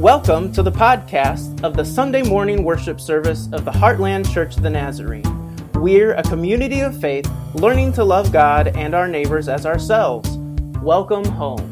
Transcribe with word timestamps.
Welcome 0.00 0.50
to 0.52 0.62
the 0.62 0.72
podcast 0.72 1.62
of 1.62 1.76
the 1.76 1.84
Sunday 1.84 2.22
morning 2.22 2.64
worship 2.64 3.02
service 3.02 3.50
of 3.52 3.66
the 3.66 3.70
Heartland 3.70 4.32
Church 4.32 4.56
of 4.56 4.62
the 4.62 4.70
Nazarene. 4.70 5.22
We're 5.74 6.14
a 6.14 6.22
community 6.22 6.80
of 6.80 6.98
faith 6.98 7.30
learning 7.52 7.92
to 7.92 8.04
love 8.04 8.32
God 8.32 8.68
and 8.68 8.94
our 8.94 9.06
neighbors 9.06 9.46
as 9.46 9.66
ourselves. 9.66 10.38
Welcome 10.80 11.26
home. 11.26 11.70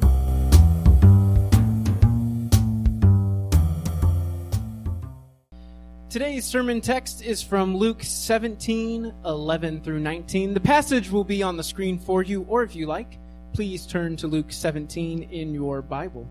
Today's 6.10 6.44
sermon 6.44 6.82
text 6.82 7.22
is 7.22 7.42
from 7.42 7.74
Luke 7.74 8.02
17, 8.02 9.10
11 9.24 9.80
through 9.80 10.00
19. 10.00 10.52
The 10.52 10.60
passage 10.60 11.10
will 11.10 11.24
be 11.24 11.42
on 11.42 11.56
the 11.56 11.64
screen 11.64 11.98
for 11.98 12.22
you, 12.22 12.42
or 12.42 12.62
if 12.62 12.76
you 12.76 12.84
like, 12.84 13.18
please 13.54 13.86
turn 13.86 14.16
to 14.16 14.26
Luke 14.26 14.52
17 14.52 15.22
in 15.22 15.54
your 15.54 15.80
Bible. 15.80 16.30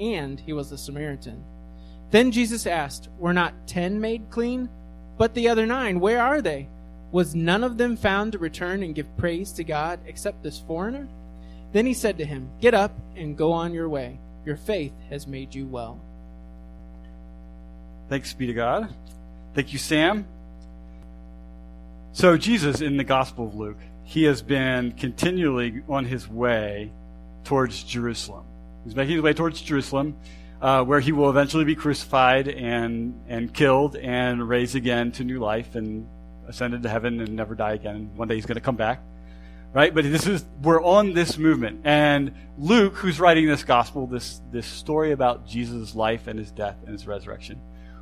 and 0.00 0.40
he 0.40 0.52
was 0.52 0.72
a 0.72 0.78
Samaritan. 0.78 1.44
Then 2.10 2.30
Jesus 2.30 2.66
asked, 2.66 3.08
Were 3.18 3.32
not 3.32 3.66
ten 3.66 4.00
made 4.00 4.30
clean? 4.30 4.68
But 5.16 5.34
the 5.34 5.48
other 5.48 5.66
nine, 5.66 6.00
where 6.00 6.20
are 6.20 6.42
they? 6.42 6.68
Was 7.12 7.34
none 7.34 7.62
of 7.62 7.78
them 7.78 7.96
found 7.96 8.32
to 8.32 8.38
return 8.38 8.82
and 8.82 8.94
give 8.94 9.16
praise 9.16 9.52
to 9.52 9.64
God 9.64 10.00
except 10.06 10.42
this 10.42 10.58
foreigner? 10.58 11.08
Then 11.72 11.86
he 11.86 11.94
said 11.94 12.18
to 12.18 12.24
him, 12.24 12.50
Get 12.60 12.74
up 12.74 12.92
and 13.16 13.36
go 13.36 13.52
on 13.52 13.72
your 13.72 13.88
way. 13.88 14.18
Your 14.44 14.56
faith 14.56 14.92
has 15.10 15.26
made 15.26 15.54
you 15.54 15.66
well. 15.66 16.00
Thanks 18.08 18.32
be 18.32 18.46
to 18.46 18.54
God. 18.54 18.94
Thank 19.54 19.72
you, 19.72 19.78
Sam. 19.78 20.26
So, 22.12 22.36
Jesus 22.36 22.80
in 22.80 22.96
the 22.96 23.04
Gospel 23.04 23.48
of 23.48 23.54
Luke, 23.54 23.78
he 24.04 24.24
has 24.24 24.42
been 24.42 24.92
continually 24.92 25.82
on 25.88 26.04
his 26.04 26.28
way 26.28 26.92
towards 27.44 27.82
Jerusalem. 27.82 28.44
He's 28.84 28.94
making 28.94 29.14
his 29.14 29.22
way 29.22 29.32
towards 29.32 29.60
Jerusalem, 29.62 30.16
uh, 30.60 30.84
where 30.84 31.00
he 31.00 31.12
will 31.12 31.30
eventually 31.30 31.64
be 31.64 31.74
crucified 31.74 32.48
and, 32.48 33.20
and 33.28 33.52
killed 33.52 33.96
and 33.96 34.46
raised 34.46 34.76
again 34.76 35.12
to 35.12 35.24
new 35.24 35.40
life 35.40 35.74
and 35.74 36.06
ascended 36.46 36.82
to 36.82 36.88
heaven 36.88 37.20
and 37.20 37.34
never 37.34 37.54
die 37.54 37.72
again. 37.72 38.10
One 38.14 38.28
day 38.28 38.34
he's 38.34 38.46
going 38.46 38.56
to 38.56 38.60
come 38.60 38.76
back. 38.76 39.02
Right? 39.72 39.92
But 39.92 40.04
this 40.04 40.26
is, 40.26 40.44
we're 40.62 40.82
on 40.82 41.14
this 41.14 41.36
movement. 41.36 41.80
And 41.84 42.32
Luke, 42.58 42.94
who's 42.94 43.18
writing 43.18 43.48
this 43.48 43.64
gospel, 43.64 44.06
this, 44.06 44.40
this 44.52 44.66
story 44.66 45.10
about 45.10 45.48
Jesus' 45.48 45.96
life 45.96 46.28
and 46.28 46.38
his 46.38 46.52
death 46.52 46.76
and 46.84 46.92
his 46.92 47.06
resurrection, 47.08 47.60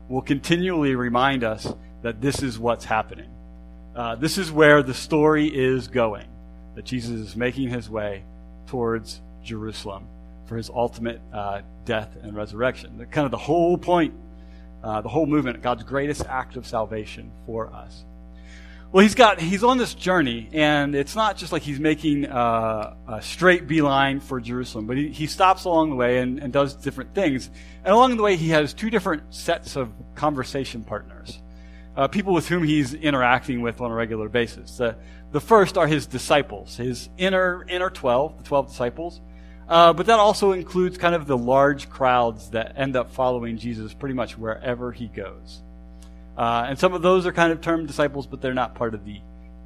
will 0.08 0.20
continually 0.20 0.94
remind 0.94 1.44
us 1.44 1.72
that 2.02 2.20
this 2.20 2.42
is 2.42 2.58
what's 2.58 2.84
happening. 2.84 3.30
Uh, 3.96 4.16
this 4.16 4.36
is 4.36 4.52
where 4.52 4.82
the 4.82 4.92
story 4.92 5.46
is 5.46 5.88
going. 5.88 6.26
That 6.74 6.84
Jesus 6.84 7.12
is 7.12 7.36
making 7.36 7.70
his 7.70 7.88
way 7.88 8.24
towards 8.66 9.22
Jerusalem 9.42 10.08
for 10.46 10.56
his 10.56 10.70
ultimate 10.70 11.20
uh, 11.32 11.62
death 11.84 12.16
and 12.22 12.36
resurrection. 12.36 12.98
The, 12.98 13.06
kind 13.06 13.24
of 13.24 13.30
the 13.30 13.38
whole 13.38 13.78
point, 13.78 14.14
uh, 14.82 15.00
the 15.00 15.08
whole 15.08 15.26
movement, 15.26 15.62
God's 15.62 15.82
greatest 15.84 16.26
act 16.26 16.56
of 16.56 16.66
salvation 16.66 17.30
for 17.46 17.72
us. 17.72 18.04
Well, 18.90 19.02
he's 19.02 19.14
got 19.14 19.40
he's 19.40 19.64
on 19.64 19.78
this 19.78 19.94
journey, 19.94 20.50
and 20.52 20.94
it's 20.94 21.16
not 21.16 21.38
just 21.38 21.50
like 21.50 21.62
he's 21.62 21.80
making 21.80 22.26
uh, 22.26 22.94
a 23.08 23.22
straight 23.22 23.66
beeline 23.66 24.20
for 24.20 24.38
Jerusalem, 24.38 24.86
but 24.86 24.98
he, 24.98 25.08
he 25.08 25.26
stops 25.26 25.64
along 25.64 25.88
the 25.88 25.96
way 25.96 26.18
and, 26.18 26.38
and 26.38 26.52
does 26.52 26.74
different 26.74 27.14
things. 27.14 27.48
And 27.84 27.94
along 27.94 28.18
the 28.18 28.22
way, 28.22 28.36
he 28.36 28.50
has 28.50 28.74
two 28.74 28.90
different 28.90 29.34
sets 29.34 29.76
of 29.76 29.88
conversation 30.14 30.84
partners, 30.84 31.40
uh, 31.96 32.08
people 32.08 32.34
with 32.34 32.46
whom 32.48 32.64
he's 32.64 32.92
interacting 32.92 33.62
with 33.62 33.80
on 33.80 33.90
a 33.90 33.94
regular 33.94 34.28
basis. 34.28 34.76
The, 34.76 34.96
the 35.30 35.40
first 35.40 35.78
are 35.78 35.86
his 35.86 36.06
disciples, 36.06 36.76
his 36.76 37.08
inner 37.16 37.64
inner 37.70 37.88
twelve, 37.88 38.36
the 38.36 38.44
twelve 38.44 38.68
disciples. 38.68 39.22
Uh, 39.72 39.90
but 39.90 40.04
that 40.04 40.18
also 40.18 40.52
includes 40.52 40.98
kind 40.98 41.14
of 41.14 41.26
the 41.26 41.36
large 41.36 41.88
crowds 41.88 42.50
that 42.50 42.74
end 42.76 42.94
up 42.94 43.10
following 43.10 43.56
Jesus 43.56 43.94
pretty 43.94 44.14
much 44.14 44.36
wherever 44.36 44.92
he 44.92 45.06
goes. 45.06 45.62
Uh, 46.36 46.66
and 46.68 46.78
some 46.78 46.92
of 46.92 47.00
those 47.00 47.24
are 47.24 47.32
kind 47.32 47.50
of 47.50 47.62
termed 47.62 47.86
disciples, 47.86 48.26
but 48.26 48.42
they're 48.42 48.52
not 48.52 48.74
part 48.74 48.92
of 48.92 49.06
the, 49.06 49.18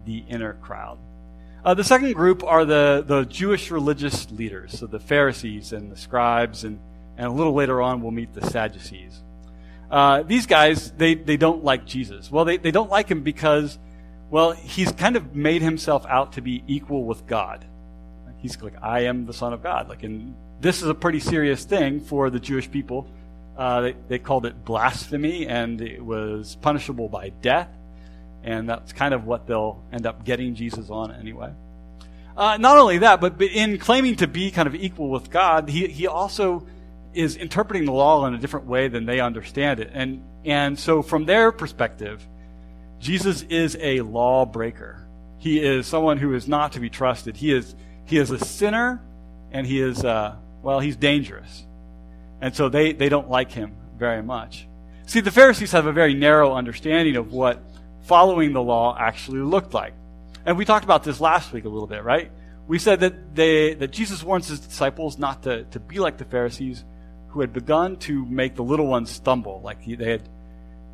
the 0.05 0.19
inner 0.29 0.53
crowd. 0.63 0.99
Uh, 1.65 1.75
the 1.75 1.83
second 1.83 2.13
group 2.13 2.45
are 2.45 2.65
the, 2.65 3.03
the 3.05 3.25
Jewish 3.25 3.73
religious 3.73 4.31
leaders, 4.31 4.79
so 4.79 4.87
the 4.87 5.01
Pharisees 5.01 5.73
and 5.73 5.91
the 5.91 5.97
scribes, 5.97 6.63
and, 6.63 6.79
and 7.17 7.27
a 7.27 7.33
little 7.33 7.55
later 7.55 7.83
on 7.83 8.01
we'll 8.01 8.13
meet 8.13 8.33
the 8.33 8.49
Sadducees. 8.49 9.21
Uh, 9.91 10.23
these 10.23 10.47
guys, 10.47 10.93
they, 10.93 11.17
they 11.17 11.37
don't 11.37 11.65
like 11.65 11.85
Jesus. 11.85 12.31
Well, 12.31 12.45
they, 12.45 12.59
they 12.59 12.71
don't 12.71 12.91
like 12.91 13.09
him 13.09 13.25
because, 13.25 13.77
well, 14.31 14.53
he's 14.53 14.93
kind 14.93 15.17
of 15.17 15.35
made 15.35 15.63
himself 15.63 16.07
out 16.07 16.35
to 16.35 16.43
be 16.43 16.63
equal 16.69 17.03
with 17.03 17.27
God 17.27 17.67
he's 18.39 18.61
like, 18.61 18.75
I 18.83 19.01
am 19.01 19.27
the 19.27 19.33
Son 19.33 19.53
of 19.53 19.63
God. 19.63 19.89
Like, 19.89 20.03
and 20.03 20.35
this 20.61 20.83
is 20.83 20.89
a 20.89 20.95
pretty 20.95 21.21
serious 21.21 21.65
thing 21.65 22.01
for 22.01 22.31
the 22.31 22.41
Jewish 22.41 22.71
people. 22.71 23.07
Uh, 23.57 23.81
they, 23.81 23.97
they 24.09 24.19
called 24.19 24.47
it 24.47 24.65
blasphemy, 24.65 25.47
and 25.47 25.81
it 25.81 26.05
was 26.05 26.57
punishable 26.61 27.09
by 27.09 27.31
death. 27.31 27.69
And 28.43 28.69
that's 28.69 28.93
kind 28.93 29.15
of 29.15 29.25
what 29.25 29.47
they'll 29.47 29.83
end 29.93 30.07
up 30.07 30.25
getting 30.25 30.55
Jesus 30.55 30.91
on 30.91 31.13
anyway. 31.13 31.53
Uh, 32.37 32.59
not 32.59 32.77
only 32.77 32.99
that, 32.99 33.21
but, 33.21 33.39
but 33.39 33.49
in 33.49 33.79
claiming 33.79 34.17
to 34.17 34.27
be 34.27 34.51
kind 34.51 34.69
of 34.69 34.75
equal 34.75 35.09
with 35.09 35.31
God, 35.31 35.69
he, 35.69 35.87
he 35.89 36.07
also 36.07 36.67
is 37.15 37.37
interpreting 37.37 37.87
the 37.87 37.93
law 37.93 38.27
in 38.27 38.35
a 38.35 38.39
different 38.39 38.67
way 38.67 38.89
than 38.89 39.07
they 39.07 39.21
understand 39.21 39.81
it. 39.81 39.91
And, 39.93 40.23
and 40.45 40.79
so, 40.79 41.01
from 41.01 41.25
their 41.25 41.51
perspective, 41.51 42.25
Jesus 43.01 43.43
is 43.43 43.77
a 43.81 44.03
lawbreaker. 44.03 45.07
He 45.39 45.61
is 45.61 45.87
someone 45.87 46.19
who 46.19 46.35
is 46.35 46.47
not 46.47 46.73
to 46.73 46.81
be 46.81 46.91
trusted. 46.91 47.37
He 47.37 47.53
is 47.53 47.75
he 48.07 48.19
is 48.19 48.31
a 48.31 48.39
sinner 48.39 49.03
and 49.53 49.67
he 49.67 49.81
is, 49.81 50.05
uh, 50.05 50.37
well, 50.63 50.81
he's 50.81 50.97
dangerous. 50.97 51.65
And 52.41 52.55
so 52.55 52.69
they, 52.69 52.93
they 52.93 53.09
don't 53.09 53.29
like 53.29 53.53
him 53.53 53.77
very 53.99 54.23
much. 54.23 54.67
See, 55.07 55.21
the 55.21 55.31
Pharisees 55.31 55.73
have 55.73 55.87
a 55.87 55.93
very 55.93 56.15
narrow 56.15 56.55
understanding 56.55 57.17
of 57.17 57.33
what 57.33 57.63
following 58.03 58.53
the 58.53 58.63
law 58.63 58.97
actually 58.99 59.41
looked 59.41 59.75
like. 59.75 59.95
And 60.45 60.57
we 60.57 60.65
talked 60.65 60.85
about 60.85 61.03
this 61.03 61.21
last 61.21 61.53
week 61.53 61.65
a 61.65 61.69
little 61.69 61.89
bit, 61.89 62.05
right? 62.05 62.31
We 62.69 62.79
said 62.79 63.01
that, 63.01 63.35
they, 63.35 63.75
that 63.75 63.91
Jesus 63.93 64.23
warns 64.23 64.49
his 64.49 64.61
disciples 64.61 65.19
not 65.19 65.43
to, 65.45 65.65
to 65.65 65.81
be 65.81 65.99
like 65.99 66.19
the 66.19 66.25
Pharisees 66.25 66.85
who 67.29 67.41
had 67.41 67.53
begun 67.53 67.97
to 67.97 68.25
make 68.27 68.55
the 68.55 68.65
little 68.65 68.87
ones 68.87 69.11
stumble. 69.11 69.61
Like 69.63 69.85
they 69.85 70.11
had, 70.11 70.29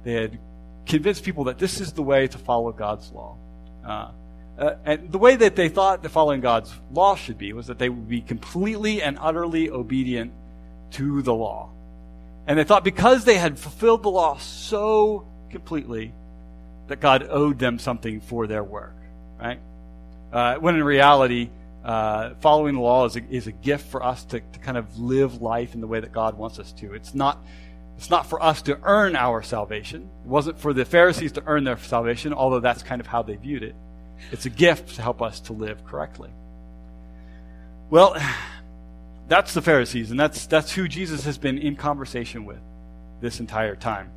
they 0.05 0.13
had 0.13 0.39
convinced 0.87 1.25
people 1.25 1.45
that 1.45 1.59
this 1.59 1.81
is 1.81 1.93
the 1.93 2.03
way 2.03 2.29
to 2.29 2.39
follow 2.39 2.73
God's 2.73 3.11
law. 3.13 3.37
Uh, 3.85 4.11
uh, 4.59 4.75
and 4.85 5.11
the 5.11 5.19
way 5.19 5.35
that 5.37 5.57
they 5.57 5.69
thought 5.69 6.03
that 6.03 6.09
following 6.11 6.41
God's 6.41 6.73
law 6.93 7.17
should 7.17 7.39
be 7.39 7.53
was 7.53 7.69
that 7.69 7.79
they 7.79 7.89
would 7.89 8.09
be 8.09 8.21
completely 8.21 9.03
and 9.03 9.19
utterly 9.21 9.71
obedient 9.71 10.33
to 10.93 11.23
the 11.23 11.35
law. 11.35 11.71
And 12.47 12.59
they 12.59 12.65
thought 12.65 12.85
because 12.85 13.25
they 13.25 13.37
had 13.37 13.59
fulfilled 13.59 14.03
the 14.03 14.11
law 14.11 14.37
so 14.39 15.27
completely 15.51 16.13
that 16.89 17.01
God 17.01 17.27
owed 17.29 17.59
them 17.59 17.79
something 17.79 18.21
for 18.21 18.47
their 18.47 18.63
work, 18.65 18.95
right? 19.41 19.61
Uh, 20.33 20.57
when 20.57 20.75
in 20.75 20.85
reality, 20.85 21.51
uh, 21.85 22.35
following 22.41 22.75
the 22.75 22.81
law 22.81 23.07
is 23.07 23.17
a, 23.17 23.25
is 23.31 23.47
a 23.47 23.53
gift 23.53 23.87
for 23.91 24.03
us 24.03 24.25
to, 24.27 24.41
to 24.41 24.59
kind 24.59 24.77
of 24.77 24.99
live 24.99 25.41
life 25.41 25.75
in 25.75 25.81
the 25.81 25.87
way 25.87 26.01
that 26.01 26.13
God 26.13 26.37
wants 26.37 26.59
us 26.59 26.73
to. 26.73 26.95
It's 26.95 27.15
not, 27.15 27.43
it's 27.97 28.11
not 28.11 28.27
for 28.27 28.43
us 28.43 28.63
to 28.63 28.79
earn 28.83 29.17
our 29.17 29.43
salvation. 29.43 30.09
It 30.25 30.29
wasn't 30.29 30.59
for 30.59 30.73
the 30.73 30.85
Pharisees 30.85 31.33
to 31.33 31.43
earn 31.47 31.65
their 31.65 31.79
salvation, 31.79 32.35
although 32.35 32.61
that's 32.61 32.83
kind 32.83 33.01
of 33.01 33.07
how 33.07 33.23
they 33.23 33.37
viewed 33.37 33.63
it. 33.63 33.75
It's 34.31 34.47
a 34.47 34.51
gift 34.51 34.97
to 34.97 35.03
help 35.03 35.21
us 35.21 35.41
to 35.41 35.53
live 35.53 35.85
correctly. 35.85 36.31
Well, 37.91 38.17
that's 39.29 39.55
the 39.55 39.63
Pharisees, 39.63 40.11
and 40.11 40.19
that's, 40.19 40.47
that's 40.47 40.73
who 40.73 40.89
Jesus 40.89 41.25
has 41.25 41.39
been 41.39 41.59
in 41.59 41.77
conversation 41.77 42.45
with 42.45 42.61
this 43.21 43.41
entire 43.41 43.77
time. 43.77 44.11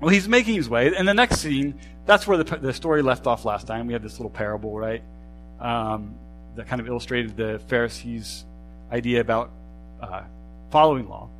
Well, 0.00 0.10
he's 0.10 0.28
making 0.28 0.54
his 0.54 0.68
way, 0.68 0.94
and 0.94 1.08
the 1.08 1.14
next 1.14 1.38
scene, 1.38 1.80
that's 2.06 2.26
where 2.26 2.38
the, 2.38 2.56
the 2.56 2.72
story 2.72 3.02
left 3.02 3.26
off 3.26 3.44
last 3.44 3.66
time. 3.66 3.86
We 3.86 3.92
had 3.92 4.02
this 4.02 4.18
little 4.18 4.30
parable, 4.30 4.78
right? 4.78 5.02
Um, 5.60 6.14
that 6.54 6.68
kind 6.68 6.80
of 6.80 6.86
illustrated 6.86 7.36
the 7.36 7.60
Pharisees' 7.68 8.44
idea 8.92 9.20
about 9.20 9.50
uh, 10.00 10.22
following 10.70 11.08
law. 11.08 11.30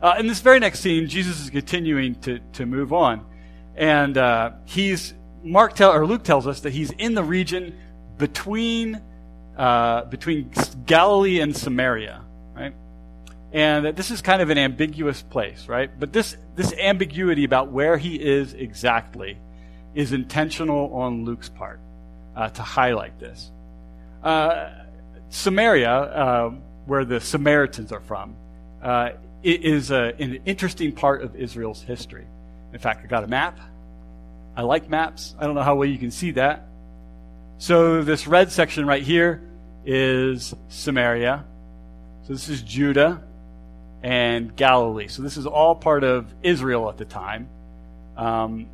Uh, 0.00 0.16
in 0.18 0.26
this 0.26 0.40
very 0.40 0.58
next 0.58 0.80
scene, 0.80 1.08
Jesus 1.08 1.40
is 1.40 1.50
continuing 1.50 2.16
to, 2.22 2.40
to 2.54 2.66
move 2.66 2.92
on, 2.92 3.24
and 3.76 4.18
uh, 4.18 4.50
he's 4.64 5.14
Mark 5.42 5.74
tell, 5.74 5.92
or 5.92 6.06
Luke 6.06 6.24
tells 6.24 6.46
us 6.46 6.60
that 6.60 6.72
he's 6.72 6.90
in 6.92 7.14
the 7.14 7.24
region 7.24 7.78
between 8.18 9.00
uh, 9.56 10.04
between 10.04 10.50
Galilee 10.86 11.40
and 11.40 11.54
Samaria, 11.54 12.22
right? 12.54 12.74
and 13.52 13.84
that 13.84 13.96
this 13.96 14.10
is 14.10 14.22
kind 14.22 14.40
of 14.40 14.50
an 14.50 14.58
ambiguous 14.58 15.20
place, 15.22 15.68
right? 15.68 15.90
But 15.98 16.12
this, 16.12 16.36
this 16.56 16.72
ambiguity 16.72 17.44
about 17.44 17.70
where 17.70 17.98
he 17.98 18.16
is 18.16 18.54
exactly 18.54 19.38
is 19.94 20.12
intentional 20.12 20.94
on 20.94 21.24
Luke's 21.24 21.50
part 21.50 21.78
uh, 22.34 22.48
to 22.48 22.62
highlight 22.62 23.18
this. 23.20 23.50
Uh, 24.22 24.70
Samaria, 25.28 25.90
uh, 25.90 26.50
where 26.86 27.04
the 27.04 27.20
Samaritans 27.20 27.92
are 27.92 28.00
from, 28.00 28.36
uh, 28.82 29.10
is 29.42 29.90
a, 29.90 30.14
an 30.18 30.40
interesting 30.46 30.92
part 30.92 31.22
of 31.22 31.36
Israel's 31.36 31.82
history. 31.82 32.26
In 32.72 32.78
fact, 32.78 33.04
I 33.04 33.06
got 33.06 33.24
a 33.24 33.26
map. 33.26 33.58
I 34.56 34.62
like 34.62 34.88
maps. 34.88 35.34
I 35.38 35.46
don't 35.46 35.54
know 35.54 35.62
how 35.62 35.76
well 35.76 35.88
you 35.88 35.98
can 35.98 36.10
see 36.10 36.32
that. 36.32 36.66
So 37.58 38.02
this 38.02 38.26
red 38.26 38.52
section 38.52 38.86
right 38.86 39.02
here 39.02 39.42
is 39.84 40.54
Samaria. 40.68 41.44
So 42.26 42.32
this 42.32 42.48
is 42.48 42.62
Judah 42.62 43.22
and 44.02 44.54
Galilee. 44.54 45.08
So 45.08 45.22
this 45.22 45.36
is 45.36 45.46
all 45.46 45.74
part 45.74 46.04
of 46.04 46.32
Israel 46.42 46.88
at 46.88 46.98
the 46.98 47.04
time. 47.04 47.48
Um, 48.16 48.68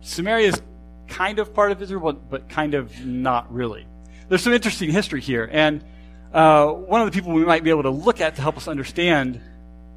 Samaria 0.00 0.48
is 0.48 0.62
kind 1.08 1.38
of 1.38 1.54
part 1.54 1.72
of 1.72 1.82
Israel, 1.82 2.00
but, 2.00 2.30
but 2.30 2.48
kind 2.48 2.74
of 2.74 3.04
not 3.04 3.52
really. 3.52 3.86
There's 4.28 4.42
some 4.42 4.52
interesting 4.52 4.90
history 4.90 5.20
here, 5.20 5.48
and 5.50 5.84
uh, 6.32 6.68
one 6.68 7.02
of 7.02 7.06
the 7.06 7.12
people 7.12 7.32
we 7.32 7.44
might 7.44 7.62
be 7.62 7.70
able 7.70 7.82
to 7.82 7.90
look 7.90 8.20
at 8.20 8.36
to 8.36 8.42
help 8.42 8.56
us 8.56 8.66
understand 8.66 9.40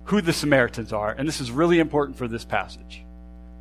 who 0.05 0.21
the 0.21 0.33
Samaritans 0.33 0.91
are, 0.91 1.11
and 1.11 1.27
this 1.27 1.39
is 1.39 1.51
really 1.51 1.79
important 1.79 2.17
for 2.17 2.27
this 2.27 2.43
passage. 2.43 3.04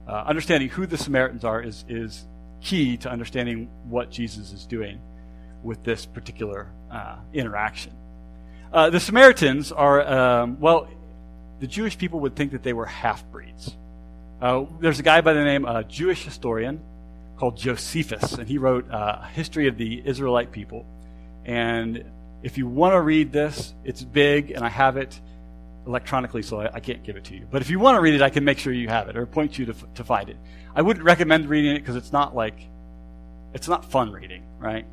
Uh, 0.07 0.13
understanding 0.27 0.69
who 0.69 0.87
the 0.87 0.99
Samaritans 0.99 1.45
are 1.45 1.63
is, 1.63 1.85
is 1.89 2.25
key 2.61 2.97
to 2.99 3.11
understanding 3.11 3.71
what 3.89 4.11
Jesus 4.11 4.53
is 4.53 4.67
doing 4.67 5.01
with 5.63 5.83
this 5.83 6.05
particular 6.07 6.69
uh, 6.91 7.17
interaction. 7.33 7.93
Uh, 8.73 8.91
the 8.91 9.01
Samaritans 9.01 9.73
are, 9.73 10.07
um, 10.07 10.61
well, 10.61 10.89
the 11.61 11.67
Jewish 11.67 11.97
people 11.97 12.21
would 12.21 12.37
think 12.37 12.53
that 12.53 12.63
they 12.63 12.73
were 12.73 12.87
half 12.87 13.25
breeds. 13.31 13.75
Uh, 14.41 14.65
there's 14.81 15.01
a 15.01 15.03
guy 15.03 15.21
by 15.21 15.33
the 15.33 15.45
name, 15.45 15.65
a 15.65 15.85
Jewish 15.85 16.25
historian 16.25 16.81
called 17.37 17.57
Josephus, 17.57 18.35
and 18.35 18.47
he 18.49 18.59
wrote 18.59 18.91
uh, 18.91 19.21
a 19.23 19.27
history 19.29 19.69
of 19.69 19.79
the 19.79 20.03
Israelite 20.05 20.53
people. 20.53 20.85
And 21.45 22.05
if 22.43 22.59
you 22.59 22.67
want 22.67 22.93
to 22.93 23.01
read 23.01 23.33
this, 23.33 23.75
it's 23.85 24.03
big, 24.03 24.51
and 24.51 24.65
I 24.65 24.69
have 24.69 24.97
it 24.97 25.19
electronically, 25.87 26.43
so 26.43 26.61
I, 26.61 26.75
I, 26.75 26.81
can't 26.81 27.03
give 27.03 27.17
it 27.17 27.25
to 27.25 27.35
you. 27.35 27.47
But 27.51 27.63
if 27.63 27.71
you 27.71 27.79
want 27.79 27.97
to 27.97 28.01
read 28.01 28.15
it, 28.15 28.23
I 28.23 28.31
can 28.31 28.45
make 28.45 28.59
sure 28.59 28.73
you 28.73 28.89
have 28.89 29.09
it 29.09 29.17
or 29.17 29.27
point 29.27 29.59
you 29.59 29.67
to, 29.67 29.75
to 29.97 30.05
find 30.05 30.29
it. 30.29 30.37
I 30.75 30.83
wouldn't 30.83 31.05
recommend 31.05 31.49
reading 31.49 31.77
it 31.77 31.81
because 31.81 31.97
it's 31.97 32.13
not 32.13 32.35
like, 32.35 32.59
it's 33.53 33.69
not 33.69 33.85
fun 33.85 34.11
reading, 34.11 34.45
right? 34.59 34.87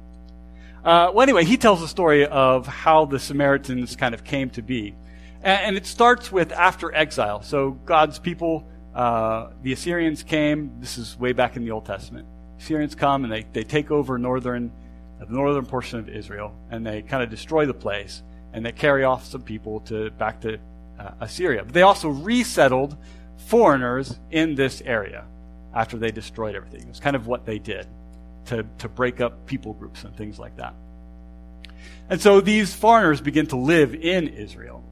Uh, 0.83 1.11
well, 1.13 1.21
anyway, 1.21 1.45
he 1.45 1.57
tells 1.57 1.79
the 1.79 1.87
story 1.87 2.25
of 2.25 2.67
how 2.67 3.05
the 3.05 3.19
Samaritans 3.19 3.95
kind 3.95 4.13
of 4.13 4.23
came 4.23 4.49
to 4.51 4.61
be. 4.61 4.95
And, 5.43 5.61
and 5.61 5.77
it 5.77 5.85
starts 5.85 6.31
with 6.31 6.51
after 6.51 6.93
exile. 6.93 7.41
So 7.41 7.71
God's 7.71 8.19
people, 8.19 8.67
uh, 8.93 9.51
the 9.61 9.73
Assyrians 9.73 10.23
came. 10.23 10.71
This 10.79 10.97
is 10.97 11.17
way 11.17 11.33
back 11.33 11.55
in 11.55 11.63
the 11.63 11.71
Old 11.71 11.85
Testament. 11.85 12.27
Assyrians 12.59 12.95
come 12.95 13.23
and 13.23 13.31
they, 13.31 13.45
they 13.53 13.63
take 13.63 13.91
over 13.91 14.17
northern, 14.17 14.71
the 15.19 15.33
northern 15.33 15.65
portion 15.65 15.99
of 15.99 16.09
Israel 16.09 16.55
and 16.69 16.85
they 16.85 17.01
kind 17.01 17.23
of 17.23 17.29
destroy 17.29 17.65
the 17.65 17.73
place 17.73 18.23
and 18.53 18.65
they 18.65 18.71
carry 18.71 19.03
off 19.03 19.25
some 19.25 19.41
people 19.41 19.79
to 19.81 20.11
back 20.11 20.41
to 20.41 20.59
uh, 21.01 21.11
Assyria. 21.19 21.63
But 21.63 21.73
they 21.73 21.81
also 21.81 22.09
resettled 22.09 22.95
foreigners 23.47 24.17
in 24.29 24.55
this 24.55 24.81
area 24.81 25.25
after 25.73 25.97
they 25.97 26.11
destroyed 26.11 26.55
everything. 26.55 26.87
It's 26.89 26.99
kind 26.99 27.15
of 27.15 27.27
what 27.27 27.45
they 27.45 27.59
did 27.59 27.87
to, 28.45 28.65
to 28.79 28.89
break 28.89 29.21
up 29.21 29.45
people 29.45 29.73
groups 29.73 30.03
and 30.03 30.15
things 30.15 30.37
like 30.37 30.57
that. 30.57 30.73
And 32.09 32.21
so 32.21 32.41
these 32.41 32.73
foreigners 32.73 33.21
begin 33.21 33.47
to 33.47 33.55
live 33.55 33.95
in 33.95 34.27
Israel. 34.27 34.83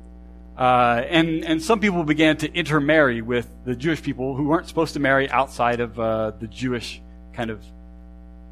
Uh, 0.57 1.03
and, 1.07 1.45
and 1.45 1.61
some 1.61 1.79
people 1.79 2.03
began 2.03 2.37
to 2.37 2.53
intermarry 2.53 3.21
with 3.21 3.47
the 3.65 3.75
Jewish 3.75 4.01
people 4.01 4.35
who 4.35 4.43
weren't 4.43 4.67
supposed 4.67 4.93
to 4.93 4.99
marry 4.99 5.29
outside 5.29 5.79
of 5.79 5.99
uh, 5.99 6.31
the 6.31 6.47
Jewish 6.47 7.01
kind 7.33 7.49
of 7.49 7.63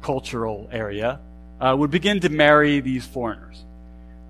cultural 0.00 0.68
area, 0.72 1.20
uh, 1.60 1.74
would 1.78 1.90
begin 1.90 2.20
to 2.20 2.28
marry 2.28 2.80
these 2.80 3.04
foreigners. 3.04 3.64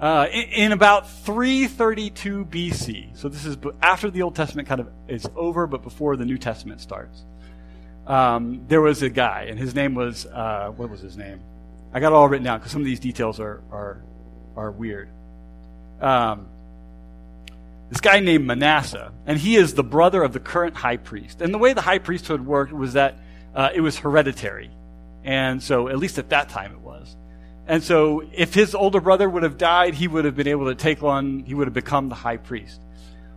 Uh, 0.00 0.28
in, 0.30 0.70
about 0.70 1.10
332 1.10 2.44
BC, 2.44 3.16
so 3.16 3.28
this 3.28 3.44
is 3.44 3.56
after 3.82 4.10
the 4.10 4.22
Old 4.22 4.36
Testament 4.36 4.68
kind 4.68 4.80
of 4.80 4.88
is 5.08 5.26
over, 5.34 5.66
but 5.66 5.82
before 5.82 6.16
the 6.16 6.24
New 6.24 6.38
Testament 6.38 6.80
starts, 6.80 7.24
um, 8.06 8.64
there 8.68 8.80
was 8.80 9.02
a 9.02 9.10
guy, 9.10 9.46
and 9.50 9.58
his 9.58 9.74
name 9.74 9.94
was, 9.94 10.24
uh, 10.26 10.72
what 10.76 10.88
was 10.88 11.00
his 11.00 11.16
name? 11.16 11.40
I 11.92 11.98
got 11.98 12.12
it 12.12 12.14
all 12.14 12.28
written 12.28 12.44
down 12.44 12.58
because 12.60 12.70
some 12.70 12.80
of 12.80 12.86
these 12.86 13.00
details 13.00 13.40
are, 13.40 13.60
are, 13.72 14.02
are 14.56 14.70
weird. 14.70 15.08
Um, 16.00 16.46
this 17.90 18.00
guy 18.00 18.20
named 18.20 18.46
Manasseh, 18.46 19.12
and 19.26 19.36
he 19.36 19.56
is 19.56 19.74
the 19.74 19.82
brother 19.82 20.22
of 20.22 20.32
the 20.32 20.40
current 20.40 20.76
high 20.76 20.98
priest. 20.98 21.40
And 21.40 21.52
the 21.52 21.58
way 21.58 21.72
the 21.72 21.80
high 21.80 21.98
priesthood 21.98 22.44
worked 22.44 22.72
was 22.72 22.92
that 22.92 23.18
uh, 23.54 23.70
it 23.74 23.80
was 23.80 23.98
hereditary. 23.98 24.70
And 25.24 25.62
so, 25.62 25.88
at 25.88 25.98
least 25.98 26.18
at 26.18 26.28
that 26.28 26.50
time, 26.50 26.72
it 26.72 26.80
was. 26.80 27.16
And 27.68 27.84
so, 27.84 28.22
if 28.32 28.54
his 28.54 28.74
older 28.74 29.00
brother 29.00 29.28
would 29.28 29.42
have 29.42 29.58
died, 29.58 29.94
he 29.94 30.08
would 30.08 30.24
have 30.24 30.34
been 30.34 30.48
able 30.48 30.66
to 30.66 30.74
take 30.74 31.02
on, 31.02 31.40
he 31.40 31.52
would 31.52 31.66
have 31.66 31.74
become 31.74 32.08
the 32.08 32.14
high 32.14 32.38
priest. 32.38 32.80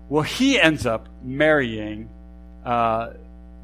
Well, 0.08 0.24
he 0.24 0.60
ends 0.60 0.86
up 0.86 1.10
marrying 1.22 2.10
uh, 2.64 3.12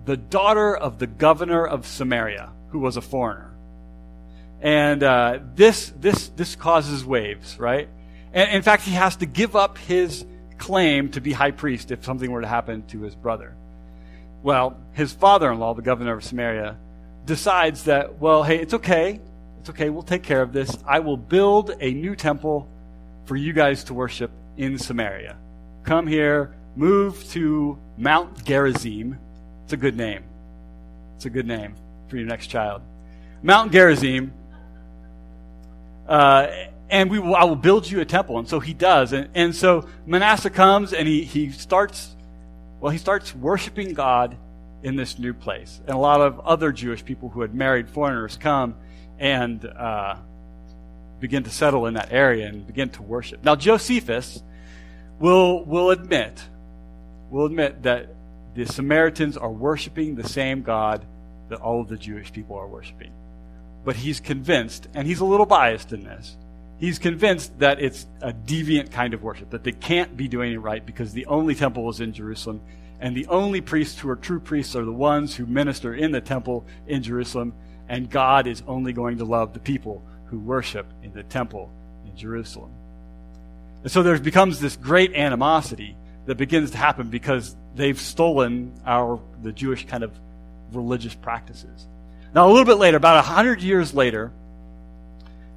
the 0.06 0.18
daughter 0.18 0.76
of 0.76 1.00
the 1.00 1.08
governor 1.08 1.66
of 1.66 1.88
Samaria, 1.88 2.52
who 2.70 2.80
was 2.80 2.98
a 2.98 3.02
foreigner. 3.02 3.54
And 4.62 5.04
uh, 5.04 5.40
this, 5.56 5.94
this, 6.00 6.28
this 6.30 6.58
causes 6.58 7.06
waves, 7.06 7.58
right? 7.58 7.88
And 8.34 8.52
in 8.52 8.62
fact, 8.62 8.84
he 8.84 8.92
has 8.92 9.16
to 9.18 9.26
give 9.26 9.56
up 9.56 9.78
his 9.78 10.26
claim 10.58 11.12
to 11.12 11.22
be 11.22 11.32
high 11.32 11.52
priest 11.52 11.92
if 11.92 12.04
something 12.04 12.30
were 12.30 12.42
to 12.42 12.48
happen 12.48 12.86
to 12.88 13.02
his 13.04 13.16
brother. 13.16 13.56
Well, 14.44 14.78
his 14.94 15.14
father 15.14 15.50
in 15.50 15.60
law, 15.60 15.74
the 15.74 15.82
governor 15.82 16.14
of 16.14 16.26
Samaria, 16.26 16.78
decides 17.26 17.84
that, 17.84 18.20
well, 18.20 18.44
hey, 18.44 18.60
it's 18.60 18.74
okay. 18.74 19.22
It's 19.68 19.76
okay, 19.76 19.90
we'll 19.90 20.02
take 20.02 20.24
care 20.24 20.42
of 20.42 20.54
this. 20.54 20.78
I 20.88 21.00
will 21.00 21.18
build 21.18 21.76
a 21.82 21.92
new 21.92 22.16
temple 22.16 22.70
for 23.26 23.36
you 23.36 23.52
guys 23.52 23.84
to 23.84 23.94
worship 23.94 24.32
in 24.56 24.78
Samaria. 24.78 25.36
Come 25.84 26.08
here, 26.08 26.56
move 26.78 27.30
to 27.32 27.78
Mount 27.98 28.46
Gerizim. 28.46 29.20
It's 29.66 29.74
a 29.74 29.78
good 29.78 29.98
name. 29.98 30.24
It's 31.18 31.26
a 31.26 31.30
good 31.30 31.46
name 31.46 31.76
for 32.08 32.16
your 32.16 32.28
next 32.28 32.48
child. 32.48 32.82
Mount 33.44 33.74
Gerizim. 33.74 34.32
Uh, 36.08 36.48
and 36.90 37.12
we 37.12 37.20
will, 37.20 37.36
I 37.36 37.44
will 37.44 37.58
build 37.58 37.92
you 37.92 38.00
a 38.00 38.06
temple. 38.06 38.40
And 38.40 38.48
so 38.48 38.62
he 38.62 38.74
does. 38.74 39.12
And, 39.12 39.28
and 39.36 39.54
so 39.54 39.86
Manasseh 40.06 40.50
comes 40.50 40.94
and 40.94 41.06
he, 41.06 41.26
he 41.26 41.52
starts, 41.52 42.16
well, 42.80 42.94
he 42.94 42.98
starts 42.98 43.36
worshiping 43.36 43.94
God 43.94 44.38
in 44.82 44.96
this 44.96 45.20
new 45.20 45.34
place. 45.34 45.82
And 45.86 45.94
a 45.94 46.00
lot 46.00 46.22
of 46.22 46.40
other 46.40 46.72
Jewish 46.72 47.04
people 47.04 47.28
who 47.28 47.42
had 47.42 47.54
married 47.54 47.90
foreigners 47.90 48.38
come 48.38 48.74
and 49.20 49.64
uh, 49.66 50.16
begin 51.20 51.44
to 51.44 51.50
settle 51.50 51.86
in 51.86 51.96
that 51.96 52.12
area 52.12 52.48
and 52.48 52.66
begin 52.66 52.90
to 52.90 53.02
worship. 53.02 53.44
Now, 53.44 53.56
Josephus 53.56 54.42
will, 55.20 55.64
will 55.66 55.92
admit, 55.92 56.42
will 57.30 57.46
admit 57.46 57.84
that 57.84 58.10
the 58.56 58.66
Samaritans 58.66 59.38
are 59.38 59.52
worshiping 59.52 60.16
the 60.16 60.28
same 60.28 60.64
God 60.64 61.06
that 61.50 61.60
all 61.60 61.82
of 61.82 61.88
the 61.88 61.98
Jewish 61.98 62.32
people 62.32 62.58
are 62.58 62.68
worshiping. 62.68 63.12
But 63.86 63.96
he's 63.96 64.20
convinced, 64.20 64.88
and 64.94 65.08
he's 65.08 65.20
a 65.20 65.26
little 65.26 65.46
biased 65.46 65.94
in 65.94 66.04
this, 66.04 66.36
he's 66.80 67.00
convinced 67.00 67.58
that 67.60 67.80
it's 67.80 68.06
a 68.22 68.34
deviant 68.34 68.92
kind 68.92 69.14
of 69.14 69.24
worship, 69.24 69.50
that 69.52 69.64
they 69.64 69.72
can't 69.72 70.18
be 70.18 70.28
doing 70.28 70.54
it 70.54 70.58
right 70.58 70.86
because 70.86 71.14
the 71.14 71.26
only 71.28 71.56
temple 71.56 71.90
is 71.90 72.00
in 72.00 72.14
Jerusalem, 72.14 72.62
and 73.00 73.16
the 73.16 73.28
only 73.28 73.62
priests 73.62 74.00
who 74.00 74.10
are 74.10 74.16
true 74.16 74.40
priests 74.40 74.76
are 74.76 74.86
the 74.86 74.92
ones 74.92 75.36
who 75.36 75.46
minister 75.46 75.94
in 75.94 76.12
the 76.12 76.22
temple 76.22 76.66
in 76.88 77.04
Jerusalem, 77.04 77.54
and 77.90 78.10
God 78.10 78.48
is 78.48 78.64
only 78.68 78.94
going 78.94 79.18
to 79.20 79.26
love 79.26 79.54
the 79.54 79.60
people 79.60 80.04
who 80.26 80.40
worship 80.40 80.86
in 81.04 81.14
the 81.14 81.24
temple 81.24 81.72
in 82.06 82.16
Jerusalem. 82.18 82.72
And 83.84 83.92
so 83.92 84.04
there 84.04 84.18
becomes 84.20 84.60
this 84.60 84.76
great 84.76 85.14
animosity 85.14 85.96
that 86.26 86.36
begins 86.36 86.72
to 86.72 86.78
happen 86.78 87.10
because 87.10 87.56
they've 87.76 88.00
stolen 88.00 88.74
our 88.86 89.20
the 89.42 89.52
Jewish 89.52 89.86
kind 89.86 90.04
of 90.04 90.12
religious 90.72 91.16
practices. 91.16 91.88
Now, 92.34 92.48
a 92.48 92.50
little 92.50 92.66
bit 92.66 92.78
later, 92.78 92.98
about 92.98 93.18
a 93.18 93.22
hundred 93.22 93.62
years 93.62 93.94
later, 93.94 94.32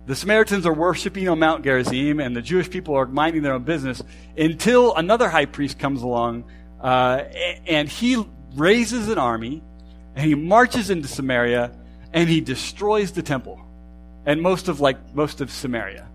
the 0.06 0.14
Samaritans 0.14 0.66
are 0.66 0.72
worshiping 0.72 1.28
on 1.28 1.38
Mount 1.38 1.64
Gerizim, 1.64 2.20
and 2.20 2.34
the 2.34 2.42
Jewish 2.42 2.70
people 2.70 2.94
are 2.96 3.06
minding 3.06 3.42
their 3.42 3.52
own 3.52 3.64
business 3.64 4.02
until 4.37 4.94
another 4.94 5.28
high 5.28 5.46
priest 5.46 5.78
comes 5.78 6.02
along, 6.02 6.44
uh, 6.80 7.25
and 7.66 7.88
he 7.88 8.25
raises 8.54 9.08
an 9.08 9.18
army, 9.18 9.62
and 10.14 10.26
he 10.26 10.34
marches 10.34 10.90
into 10.90 11.08
Samaria, 11.08 11.72
and 12.12 12.29
he 12.29 12.40
destroys 12.40 13.12
the 13.12 13.23
temple 13.23 13.61
and 14.26 14.40
most 14.43 14.69
of 14.69 14.81
like 14.81 15.14
most 15.14 15.40
of 15.40 15.50
Samaria. 15.50 16.07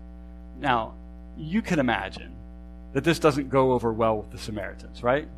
Now, 0.58 0.94
you 1.36 1.62
can 1.62 1.78
imagine 1.78 2.34
that 2.92 3.04
this 3.04 3.18
doesn't 3.18 3.50
go 3.50 3.72
over 3.72 3.92
well 3.92 4.18
with 4.18 4.30
the 4.30 4.38
Samaritans, 4.38 5.02
right? 5.02 5.28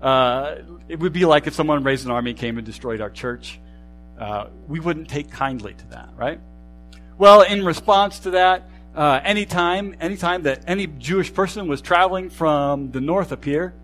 Uh, 0.00 0.56
it 0.88 0.98
would 1.00 1.12
be 1.12 1.24
like 1.24 1.46
if 1.46 1.54
someone 1.54 1.82
raised 1.82 2.04
an 2.04 2.12
army, 2.12 2.34
came 2.34 2.58
and 2.58 2.66
destroyed 2.66 3.00
our 3.00 3.10
church. 3.10 3.58
Uh, 4.18 4.46
we 4.68 4.78
wouldn't 4.78 5.08
take 5.08 5.30
kindly 5.30 5.74
to 5.74 5.86
that, 5.88 6.08
right? 6.16 6.38
Well, 7.18 7.42
in 7.42 7.64
response 7.64 8.20
to 8.20 8.30
that, 8.32 8.68
uh, 8.94 9.20
anytime, 9.24 9.96
anytime 10.00 10.42
that 10.42 10.62
any 10.66 10.86
Jewish 10.86 11.32
person 11.32 11.66
was 11.66 11.80
traveling 11.80 12.30
from 12.30 12.92
the 12.92 13.00
north 13.00 13.32
up 13.32 13.44
here, 13.44 13.74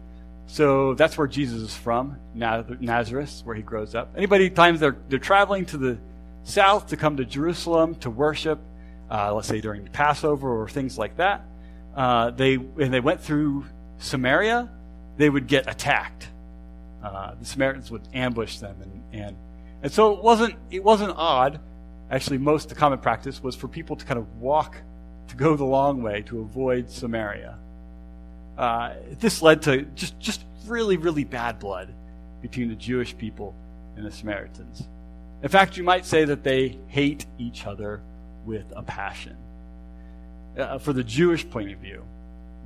so 0.53 0.93
that's 0.93 1.17
where 1.17 1.27
Jesus 1.27 1.63
is 1.63 1.75
from, 1.75 2.19
Nazareth, 2.35 3.41
where 3.45 3.57
he 3.57 3.63
grows 3.63 3.95
up. 3.95 4.13
Anybody 4.15 4.51
times 4.51 4.81
they're 4.81 4.99
they're 5.09 5.19
traveling 5.19 5.65
to 5.67 5.79
the 5.79 5.99
south 6.43 6.89
to 6.89 6.99
come 6.99 7.17
to 7.17 7.25
Jerusalem 7.25 7.95
to 8.01 8.11
worship, 8.11 8.59
uh, 9.11 9.33
let's 9.35 9.49
say 9.49 9.63
during 9.63 9.87
Passover 9.87 10.61
or 10.61 10.69
things 10.69 10.99
like 10.99 11.17
that, 11.17 11.47
uh, 11.97 12.33
they 12.33 12.57
and 12.57 12.93
they 12.93 13.01
went 13.01 13.23
through 13.23 13.65
Samaria, 13.97 14.69
they 15.17 15.31
would 15.31 15.47
get 15.47 15.71
attacked. 15.71 16.29
Uh, 17.03 17.35
the 17.41 17.47
Samaritans 17.47 17.91
would 17.91 18.07
ambush 18.13 18.59
them, 18.59 18.77
and, 18.83 19.23
and 19.25 19.37
and 19.83 19.91
so 19.91 20.13
it 20.13 20.23
wasn't 20.23 20.55
it 20.71 20.85
wasn't 20.85 21.15
odd. 21.17 21.61
Actually, 22.11 22.37
most 22.37 22.69
the 22.69 22.75
common 22.75 22.99
practice 22.99 23.43
was 23.43 23.57
for 23.57 23.69
people 23.69 23.97
to 23.97 24.05
kind 24.05 24.19
of 24.19 24.37
walk 24.37 24.77
to 25.29 25.35
go 25.35 25.57
the 25.57 25.65
long 25.65 26.03
way 26.03 26.21
to 26.21 26.41
avoid 26.41 26.91
Samaria. 26.91 27.57
Uh, 28.57 28.95
this 29.19 29.43
led 29.43 29.63
to 29.63 29.83
just, 29.95 30.19
just 30.19 30.45
really, 30.67 30.97
really 30.97 31.25
bad 31.25 31.59
blood 31.59 31.93
between 32.41 32.69
the 32.69 32.75
Jewish 32.75 33.17
people 33.17 33.55
and 33.97 34.07
the 34.07 34.11
Samaritans. 34.11 34.87
In 35.43 35.49
fact, 35.49 35.77
you 35.77 35.83
might 35.83 36.07
say 36.07 36.25
that 36.25 36.45
they 36.45 36.79
hate 36.89 37.27
each 37.39 37.67
other 37.67 38.01
with 38.45 38.65
a 38.77 38.83
passion. 38.83 39.37
Uh, 40.57 40.79
for 40.79 40.93
the 40.93 41.05
Jewish 41.05 41.49
point 41.49 41.73
of 41.73 41.79
view, 41.79 42.05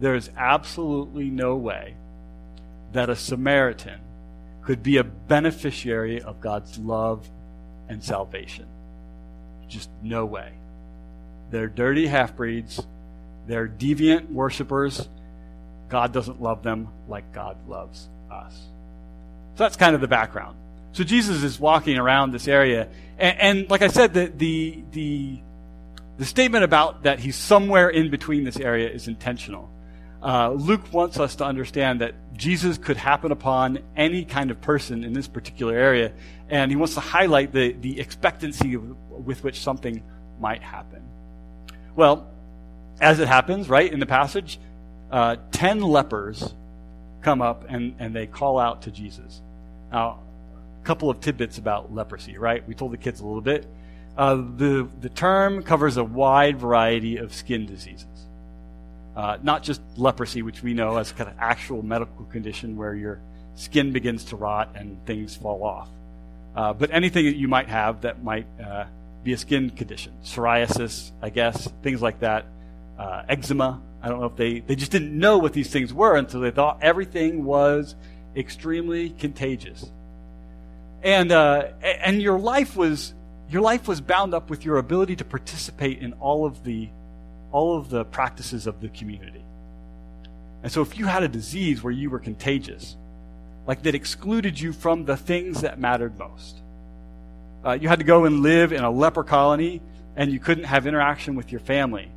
there 0.00 0.14
is 0.14 0.31
absolutely 0.37 1.31
no 1.31 1.57
way 1.57 1.95
that 2.93 3.09
a 3.09 3.16
Samaritan 3.16 4.00
could 4.62 4.83
be 4.83 4.97
a 4.97 5.05
beneficiary 5.05 6.21
of 6.21 6.40
God's 6.40 6.78
love 6.78 7.28
and 7.88 8.02
salvation. 8.02 8.66
Just 9.69 9.88
no 10.02 10.25
way. 10.26 10.52
They're 11.50 11.69
dirty 11.69 12.07
half 12.07 12.37
breeds. 12.37 12.85
They're 13.47 13.69
deviant 13.69 14.31
worshippers. 14.31 15.09
God 15.88 16.12
doesn't 16.12 16.40
love 16.40 16.62
them 16.62 16.88
like 17.09 17.33
God 17.33 17.57
loves 17.69 18.09
us. 18.31 18.55
So 19.55 19.64
that's 19.64 19.76
kind 19.76 19.95
of 19.95 20.00
the 20.00 20.09
background. 20.09 20.57
So 20.93 21.05
Jesus 21.05 21.43
is 21.43 21.61
walking 21.61 21.99
around 21.99 22.33
this 22.33 22.49
area, 22.49 22.88
and, 23.19 23.38
and 23.38 23.71
like 23.71 23.83
I 23.83 23.88
said, 23.88 24.14
the, 24.14 24.26
the 24.26 24.83
the 24.93 25.40
the 26.19 26.25
statement 26.25 26.64
about 26.64 27.02
that 27.02 27.19
he's 27.19 27.37
somewhere 27.37 27.88
in 27.88 28.11
between 28.11 28.45
this 28.45 28.59
area 28.59 28.88
is 28.88 29.07
intentional. 29.07 29.71
Uh, 30.23 30.50
Luke 30.52 30.93
wants 30.93 31.21
us 31.21 31.37
to 31.37 31.45
understand 31.45 32.00
that 32.00 32.14
Jesus 32.37 32.78
could 32.78 32.97
happen 32.97 33.31
upon 33.31 33.78
any 33.95 34.25
kind 34.25 34.50
of 34.50 34.61
person 34.61 35.05
in 35.05 35.12
this 35.12 35.28
particular 35.28 35.76
area, 35.76 36.12
and 36.49 36.71
he 36.71 36.76
wants 36.76 36.95
to 36.95 37.00
highlight 37.00 37.52
the, 37.52 37.73
the 37.73 38.00
expectancy 38.00 38.76
with 38.76 39.45
which 39.45 39.61
something 39.61 40.02
might 40.40 40.62
happen. 40.62 41.02
Well, 41.95 42.26
as 43.00 43.21
it 43.21 43.28
happens, 43.28 43.69
right, 43.69 43.93
in 43.93 44.00
the 44.00 44.07
passage, 44.07 44.59
uh, 45.10 45.36
ten 45.52 45.80
lepers 45.80 46.54
come 47.22 47.42
up 47.42 47.64
and, 47.68 47.94
and 47.98 48.14
they 48.14 48.26
call 48.26 48.58
out 48.58 48.82
to 48.82 48.90
Jesus. 48.90 49.40
Now, 49.90 50.20
a 50.82 50.86
couple 50.86 51.10
of 51.10 51.20
tidbits 51.20 51.58
about 51.58 51.92
leprosy, 51.92 52.38
right? 52.38 52.66
We 52.68 52.75
told 52.75 52.92
the 52.92 52.96
kids 52.96 53.20
a 53.20 53.26
little 53.26 53.40
bit. 53.40 53.66
Uh, 54.16 54.36
the, 54.36 54.88
the 55.00 55.08
term 55.08 55.62
covers 55.62 55.96
a 55.96 56.04
wide 56.04 56.58
variety 56.58 57.16
of 57.16 57.34
skin 57.34 57.66
diseases. 57.66 58.06
Uh, 59.16 59.38
not 59.42 59.62
just 59.62 59.80
leprosy, 59.96 60.42
which 60.42 60.62
we 60.62 60.75
know 60.75 60.96
as 60.98 61.10
kind 61.12 61.28
of 61.28 61.36
actual 61.38 61.82
medical 61.82 62.25
condition 62.26 62.76
where 62.76 62.94
your 62.94 63.18
skin 63.54 63.92
begins 63.92 64.25
to 64.25 64.36
rot 64.36 64.70
and 64.75 65.04
things 65.06 65.34
fall 65.34 65.64
off. 65.64 65.88
Uh, 66.54 66.72
but 66.72 66.90
anything 66.90 67.25
that 67.26 67.36
you 67.36 67.48
might 67.48 67.68
have 67.68 68.02
that 68.02 68.22
might 68.22 68.46
uh, 68.64 68.84
be 69.25 69.32
a 69.32 69.38
skin 69.38 69.70
condition. 69.70 70.12
Psoriasis, 70.22 71.10
I 71.20 71.30
guess, 71.30 71.68
things 71.82 72.00
like 72.00 72.20
that. 72.20 72.46
Uh, 72.98 73.25
eczema. 73.28 73.80
I 74.06 74.08
don't 74.08 74.20
know 74.20 74.26
if 74.26 74.36
they, 74.36 74.60
they 74.60 74.76
just 74.76 74.92
didn't 74.92 75.18
know 75.18 75.38
what 75.38 75.52
these 75.52 75.68
things 75.68 75.92
were 75.92 76.14
and 76.14 76.30
so 76.30 76.38
they 76.38 76.52
thought 76.52 76.78
everything 76.80 77.44
was 77.44 77.96
extremely 78.36 79.10
contagious. 79.10 79.90
And, 81.02 81.32
uh, 81.32 81.70
and 81.82 82.22
your 82.22 82.38
life 82.38 82.76
was, 82.76 83.14
your 83.50 83.62
life 83.62 83.88
was 83.88 84.00
bound 84.00 84.32
up 84.32 84.48
with 84.48 84.64
your 84.64 84.76
ability 84.76 85.16
to 85.16 85.25
participate 85.25 85.98
in 85.98 86.12
all 86.14 86.46
of 86.46 86.62
the, 86.62 86.88
all 87.50 87.76
of 87.76 87.90
the 87.90 88.04
practices 88.04 88.68
of 88.68 88.80
the 88.80 88.90
community. 88.90 89.44
And 90.62 90.70
so 90.70 90.82
if 90.82 90.96
you 90.96 91.06
had 91.06 91.25
a 91.25 91.28
disease 91.28 91.82
where 91.82 91.92
you 91.92 92.08
were 92.08 92.20
contagious, 92.20 92.96
like 93.66 93.82
that 93.82 93.96
excluded 93.96 94.60
you 94.60 94.72
from 94.72 95.04
the 95.04 95.16
things 95.16 95.62
that 95.62 95.80
mattered 95.80 96.16
most, 96.16 96.58
uh, 97.64 97.72
you 97.72 97.88
had 97.88 97.98
to 97.98 98.04
go 98.04 98.25
and 98.25 98.44
live 98.44 98.72
in 98.72 98.84
a 98.84 98.90
leper 98.90 99.25
colony, 99.25 99.82
and 100.14 100.30
you 100.30 100.38
couldn't 100.38 100.62
have 100.62 100.86
interaction 100.86 101.34
with 101.34 101.50
your 101.50 101.60
family 101.60 102.08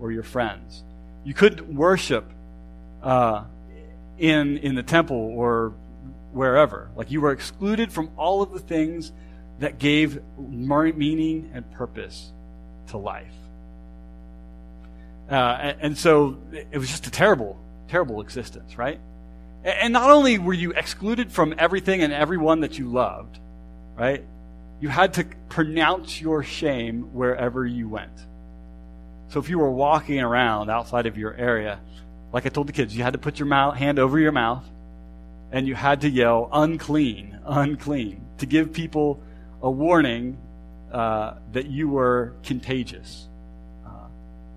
or 0.00 0.12
your 0.12 0.22
friends. 0.22 0.84
You 1.24 1.34
couldn't 1.34 1.74
worship 1.74 2.24
uh, 3.02 3.44
in 4.18 4.58
in 4.58 4.74
the 4.74 4.82
temple 4.82 5.16
or 5.16 5.74
wherever. 6.32 6.90
Like 6.96 7.10
you 7.10 7.20
were 7.20 7.32
excluded 7.32 7.92
from 7.92 8.10
all 8.16 8.42
of 8.42 8.52
the 8.52 8.58
things 8.58 9.12
that 9.58 9.78
gave 9.78 10.20
meaning 10.38 11.50
and 11.54 11.70
purpose 11.72 12.32
to 12.88 12.96
life. 12.98 13.32
Uh, 15.30 15.34
and, 15.34 15.76
and, 15.80 15.98
so 15.98 16.36
it 16.52 16.76
was 16.76 16.88
just 16.88 17.06
a 17.06 17.10
terrible, 17.10 17.58
terrible 17.88 18.20
existence, 18.20 18.76
right? 18.76 19.00
And 19.62 19.92
not 19.92 20.10
only 20.10 20.38
were 20.38 20.52
you 20.52 20.72
excluded 20.72 21.30
from 21.30 21.54
everything 21.56 22.02
and 22.02 22.12
everyone 22.12 22.60
that 22.60 22.78
you 22.78 22.88
loved, 22.88 23.38
right? 23.94 24.24
you 24.82 24.88
had 24.88 25.14
to 25.14 25.24
pronounce 25.48 26.20
your 26.20 26.42
shame 26.42 27.14
wherever 27.14 27.64
you 27.64 27.88
went. 27.88 28.26
So 29.32 29.40
if 29.40 29.48
you 29.48 29.58
were 29.58 29.70
walking 29.70 30.20
around 30.20 30.68
outside 30.68 31.06
of 31.06 31.16
your 31.16 31.32
area, 31.32 31.80
like 32.34 32.44
I 32.44 32.50
told 32.50 32.66
the 32.66 32.72
kids, 32.74 32.94
you 32.94 33.02
had 33.02 33.14
to 33.14 33.18
put 33.18 33.38
your 33.38 33.46
mouth, 33.48 33.76
hand 33.76 33.98
over 33.98 34.18
your 34.18 34.30
mouth 34.30 34.62
and 35.50 35.66
you 35.66 35.74
had 35.74 36.02
to 36.02 36.10
yell, 36.10 36.50
unclean, 36.52 37.38
unclean, 37.46 38.26
to 38.38 38.46
give 38.46 38.74
people 38.74 39.22
a 39.62 39.70
warning 39.70 40.36
uh, 40.92 41.34
that 41.52 41.64
you 41.64 41.88
were 41.88 42.34
contagious. 42.42 43.26
Uh, 43.86 44.06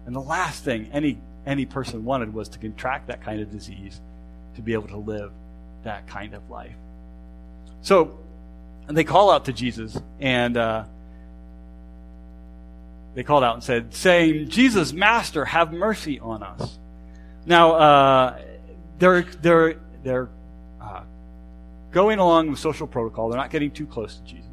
and 0.08 0.14
the 0.14 0.20
last 0.20 0.66
thing 0.66 0.90
any, 0.92 1.20
any 1.46 1.66
person 1.66 2.04
wanted 2.04 2.34
was 2.34 2.50
to 2.50 2.60
contract 2.60 3.08
that 3.08 3.22
kind 3.22 3.40
of 3.40 3.50
disease 3.50 4.02
to 4.56 4.62
be 4.62 4.74
able 4.74 4.90
to 4.90 4.98
live 4.98 5.32
that 5.84 6.06
kind 6.06 6.34
of 6.34 6.50
life. 6.50 6.76
So 7.82 8.20
they 8.88 9.06
call 9.06 9.32
out 9.32 9.46
to 9.46 9.54
Jesus, 9.54 9.98
and 10.20 10.58
uh, 10.58 10.84
they 13.16 13.24
called 13.24 13.44
out 13.44 13.56
and 13.56 13.64
said, 13.64 13.94
saying, 13.94 14.50
Jesus, 14.50 14.94
Master, 14.94 15.46
have 15.46 15.74
mercy 15.74 16.20
on 16.20 16.44
us. 16.44 16.78
Now, 17.46 17.72
uh, 17.74 18.40
they're, 19.00 19.24
they're, 19.24 19.80
they're 20.04 20.30
uh, 20.80 21.02
going 21.92 22.20
along 22.20 22.52
with 22.52 22.60
social 22.60 22.86
protocol. 22.86 23.30
They're 23.30 23.40
not 23.40 23.50
getting 23.50 23.72
too 23.72 23.88
close 23.88 24.18
to 24.18 24.24
Jesus. 24.24 24.46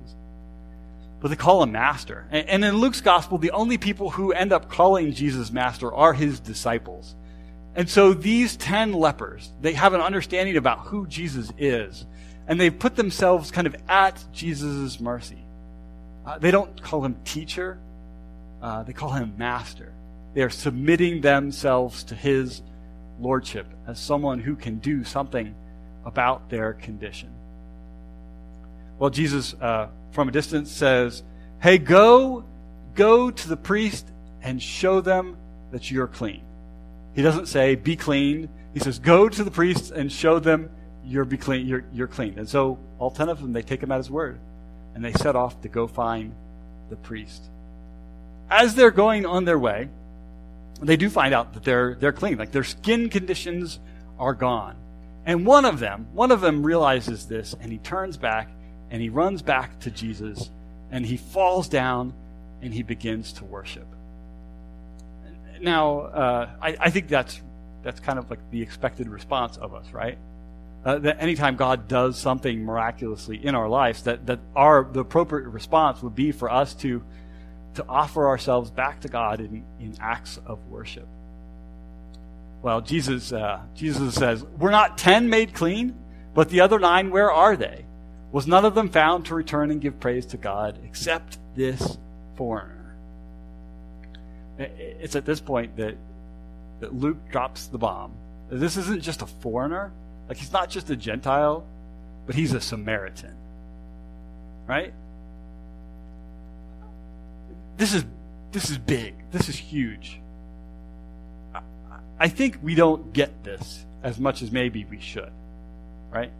But 1.20 1.28
they 1.28 1.36
call 1.36 1.62
him 1.62 1.72
Master. 1.72 2.26
And, 2.30 2.48
and 2.48 2.64
in 2.64 2.76
Luke's 2.76 3.00
gospel, 3.00 3.38
the 3.38 3.50
only 3.50 3.76
people 3.76 4.10
who 4.10 4.32
end 4.32 4.52
up 4.52 4.70
calling 4.70 5.12
Jesus 5.12 5.50
Master 5.50 5.92
are 5.92 6.14
his 6.14 6.40
disciples. 6.40 7.14
And 7.74 7.88
so 7.88 8.14
these 8.14 8.56
ten 8.56 8.92
lepers, 8.92 9.50
they 9.60 9.72
have 9.72 9.94
an 9.94 10.00
understanding 10.00 10.56
about 10.56 10.80
who 10.80 11.06
Jesus 11.06 11.52
is 11.58 12.06
and 12.46 12.60
they've 12.60 12.76
put 12.76 12.96
themselves 12.96 13.50
kind 13.50 13.66
of 13.66 13.76
at 13.88 14.22
Jesus' 14.32 15.00
mercy. 15.00 15.38
Uh, 16.26 16.38
they 16.38 16.50
don't 16.50 16.82
call 16.82 17.04
him 17.04 17.16
teacher, 17.24 17.78
uh, 18.62 18.82
they 18.84 18.92
call 18.92 19.10
him 19.10 19.34
master. 19.36 19.92
They 20.34 20.42
are 20.42 20.50
submitting 20.50 21.20
themselves 21.20 22.04
to 22.04 22.14
his 22.14 22.62
lordship 23.20 23.66
as 23.86 23.98
someone 23.98 24.40
who 24.40 24.56
can 24.56 24.78
do 24.78 25.04
something 25.04 25.54
about 26.04 26.48
their 26.48 26.72
condition. 26.72 27.30
Well, 28.98 29.10
Jesus, 29.10 29.54
uh, 29.54 29.88
from 30.12 30.28
a 30.28 30.32
distance, 30.32 30.70
says, 30.70 31.22
Hey, 31.60 31.78
go, 31.78 32.44
go 32.94 33.30
to 33.30 33.48
the 33.48 33.56
priest 33.56 34.06
and 34.42 34.62
show 34.62 35.00
them 35.00 35.36
that 35.72 35.90
you're 35.90 36.06
clean. 36.06 36.42
He 37.14 37.22
doesn't 37.22 37.46
say, 37.46 37.74
Be 37.74 37.96
clean. 37.96 38.48
He 38.72 38.80
says, 38.80 38.98
Go 38.98 39.28
to 39.28 39.44
the 39.44 39.50
priest 39.50 39.90
and 39.90 40.10
show 40.10 40.38
them 40.38 40.70
you're 41.04 41.24
be 41.24 41.36
clean. 41.36 41.66
You're 41.66 41.84
you're 41.92 42.06
clean. 42.06 42.38
And 42.38 42.48
so 42.48 42.78
all 42.98 43.10
ten 43.10 43.28
of 43.28 43.40
them 43.40 43.52
they 43.52 43.62
take 43.62 43.82
him 43.82 43.90
at 43.92 43.98
his 43.98 44.10
word, 44.10 44.38
and 44.94 45.04
they 45.04 45.12
set 45.12 45.36
off 45.36 45.60
to 45.62 45.68
go 45.68 45.86
find 45.86 46.34
the 46.90 46.96
priest. 46.96 47.42
As 48.52 48.74
they're 48.74 48.90
going 48.90 49.26
on 49.26 49.44
their 49.44 49.58
way, 49.58 49.88
they 50.80 50.96
do 50.96 51.08
find 51.08 51.32
out 51.32 51.54
that 51.54 51.64
they're 51.64 51.94
they're 51.94 52.12
clean. 52.12 52.38
Like 52.38 52.52
their 52.52 52.64
skin 52.64 53.08
conditions 53.08 53.78
are 54.18 54.34
gone. 54.34 54.76
And 55.24 55.46
one 55.46 55.64
of 55.64 55.78
them, 55.78 56.08
one 56.12 56.30
of 56.30 56.40
them 56.40 56.64
realizes 56.64 57.26
this, 57.26 57.54
and 57.60 57.70
he 57.70 57.78
turns 57.78 58.16
back 58.16 58.50
and 58.90 59.00
he 59.00 59.08
runs 59.08 59.40
back 59.40 59.80
to 59.80 59.90
Jesus, 59.90 60.50
and 60.90 61.06
he 61.06 61.16
falls 61.16 61.68
down 61.68 62.12
and 62.60 62.74
he 62.74 62.82
begins 62.82 63.32
to 63.34 63.44
worship. 63.44 63.86
Now, 65.60 66.00
uh, 66.00 66.50
I, 66.60 66.76
I 66.78 66.90
think 66.90 67.08
that's 67.08 67.40
that's 67.82 68.00
kind 68.00 68.18
of 68.18 68.28
like 68.28 68.40
the 68.50 68.62
expected 68.62 69.08
response 69.08 69.56
of 69.56 69.74
us, 69.74 69.90
right? 69.92 70.18
uh, 70.84 70.98
that 70.98 71.22
anytime 71.22 71.56
God 71.56 71.88
does 71.88 72.18
something 72.18 72.64
miraculously 72.64 73.44
in 73.44 73.54
our 73.54 73.68
lives, 73.68 74.02
that, 74.04 74.26
that 74.26 74.40
our 74.56 74.84
the 74.90 75.00
appropriate 75.00 75.48
response 75.48 76.02
would 76.02 76.14
be 76.14 76.32
for 76.32 76.50
us 76.50 76.74
to 76.76 77.02
to 77.74 77.84
offer 77.88 78.26
ourselves 78.26 78.70
back 78.70 79.00
to 79.00 79.08
God 79.08 79.40
in, 79.40 79.64
in 79.80 79.94
acts 80.00 80.38
of 80.46 80.58
worship. 80.68 81.06
Well, 82.62 82.80
Jesus, 82.80 83.32
uh, 83.32 83.60
Jesus 83.74 84.14
says, 84.14 84.44
We're 84.58 84.70
not 84.70 84.98
ten 84.98 85.28
made 85.28 85.54
clean, 85.54 85.94
but 86.34 86.48
the 86.48 86.60
other 86.60 86.78
nine, 86.78 87.10
where 87.10 87.32
are 87.32 87.56
they? 87.56 87.84
Was 88.30 88.46
none 88.46 88.64
of 88.64 88.74
them 88.74 88.88
found 88.88 89.26
to 89.26 89.34
return 89.34 89.70
and 89.70 89.80
give 89.80 90.00
praise 90.00 90.26
to 90.26 90.36
God 90.36 90.78
except 90.84 91.38
this 91.54 91.98
foreigner? 92.36 92.94
It's 94.58 95.16
at 95.16 95.24
this 95.24 95.40
point 95.40 95.76
that, 95.76 95.96
that 96.80 96.94
Luke 96.94 97.18
drops 97.30 97.66
the 97.66 97.78
bomb. 97.78 98.12
This 98.50 98.76
isn't 98.76 99.02
just 99.02 99.22
a 99.22 99.26
foreigner. 99.26 99.92
Like, 100.28 100.36
he's 100.36 100.52
not 100.52 100.70
just 100.70 100.88
a 100.90 100.96
Gentile, 100.96 101.66
but 102.26 102.34
he's 102.34 102.52
a 102.52 102.60
Samaritan. 102.60 103.34
Right? 104.66 104.94
This 107.82 107.94
is, 107.94 108.04
this 108.52 108.70
is 108.70 108.78
big. 108.78 109.12
This 109.32 109.48
is 109.48 109.56
huge. 109.56 110.20
I 112.16 112.28
think 112.28 112.60
we 112.62 112.76
don't 112.76 113.12
get 113.12 113.42
this 113.42 113.84
as 114.04 114.20
much 114.20 114.40
as 114.40 114.52
maybe 114.52 114.84
we 114.84 115.00
should, 115.00 115.32
right? 116.12 116.30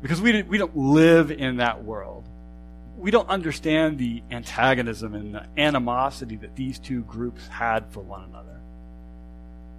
Because 0.00 0.22
we, 0.22 0.40
we 0.40 0.56
don't 0.56 0.74
live 0.74 1.30
in 1.30 1.58
that 1.58 1.84
world. 1.84 2.24
We 2.96 3.10
don't 3.10 3.28
understand 3.28 3.98
the 3.98 4.22
antagonism 4.30 5.14
and 5.14 5.34
the 5.34 5.44
animosity 5.58 6.36
that 6.36 6.56
these 6.56 6.78
two 6.78 7.02
groups 7.02 7.46
had 7.48 7.84
for 7.90 8.00
one 8.00 8.24
another. 8.24 8.58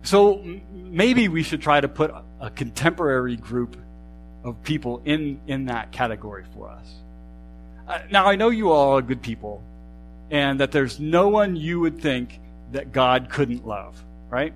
So 0.04 0.46
maybe 0.72 1.28
we 1.28 1.42
should 1.42 1.64
try 1.64 1.82
to 1.82 1.88
put 1.88 2.14
a 2.40 2.52
contemporary 2.52 3.36
group 3.36 3.78
of 4.44 4.62
people 4.62 5.02
in, 5.06 5.42
in 5.48 5.66
that 5.66 5.92
category 5.92 6.44
for 6.54 6.70
us. 6.70 6.88
Uh, 7.88 8.02
now, 8.12 8.28
I 8.28 8.36
know 8.36 8.50
you 8.50 8.70
all 8.70 8.96
are 8.96 9.02
good 9.02 9.24
people, 9.24 9.64
and 10.32 10.60
that 10.60 10.72
there's 10.72 11.00
no 11.00 11.30
one 11.30 11.56
you 11.56 11.80
would 11.80 12.02
think 12.02 12.40
that 12.72 12.92
God 12.92 13.30
couldn't 13.30 13.66
love, 13.66 14.02
right? 14.30 14.54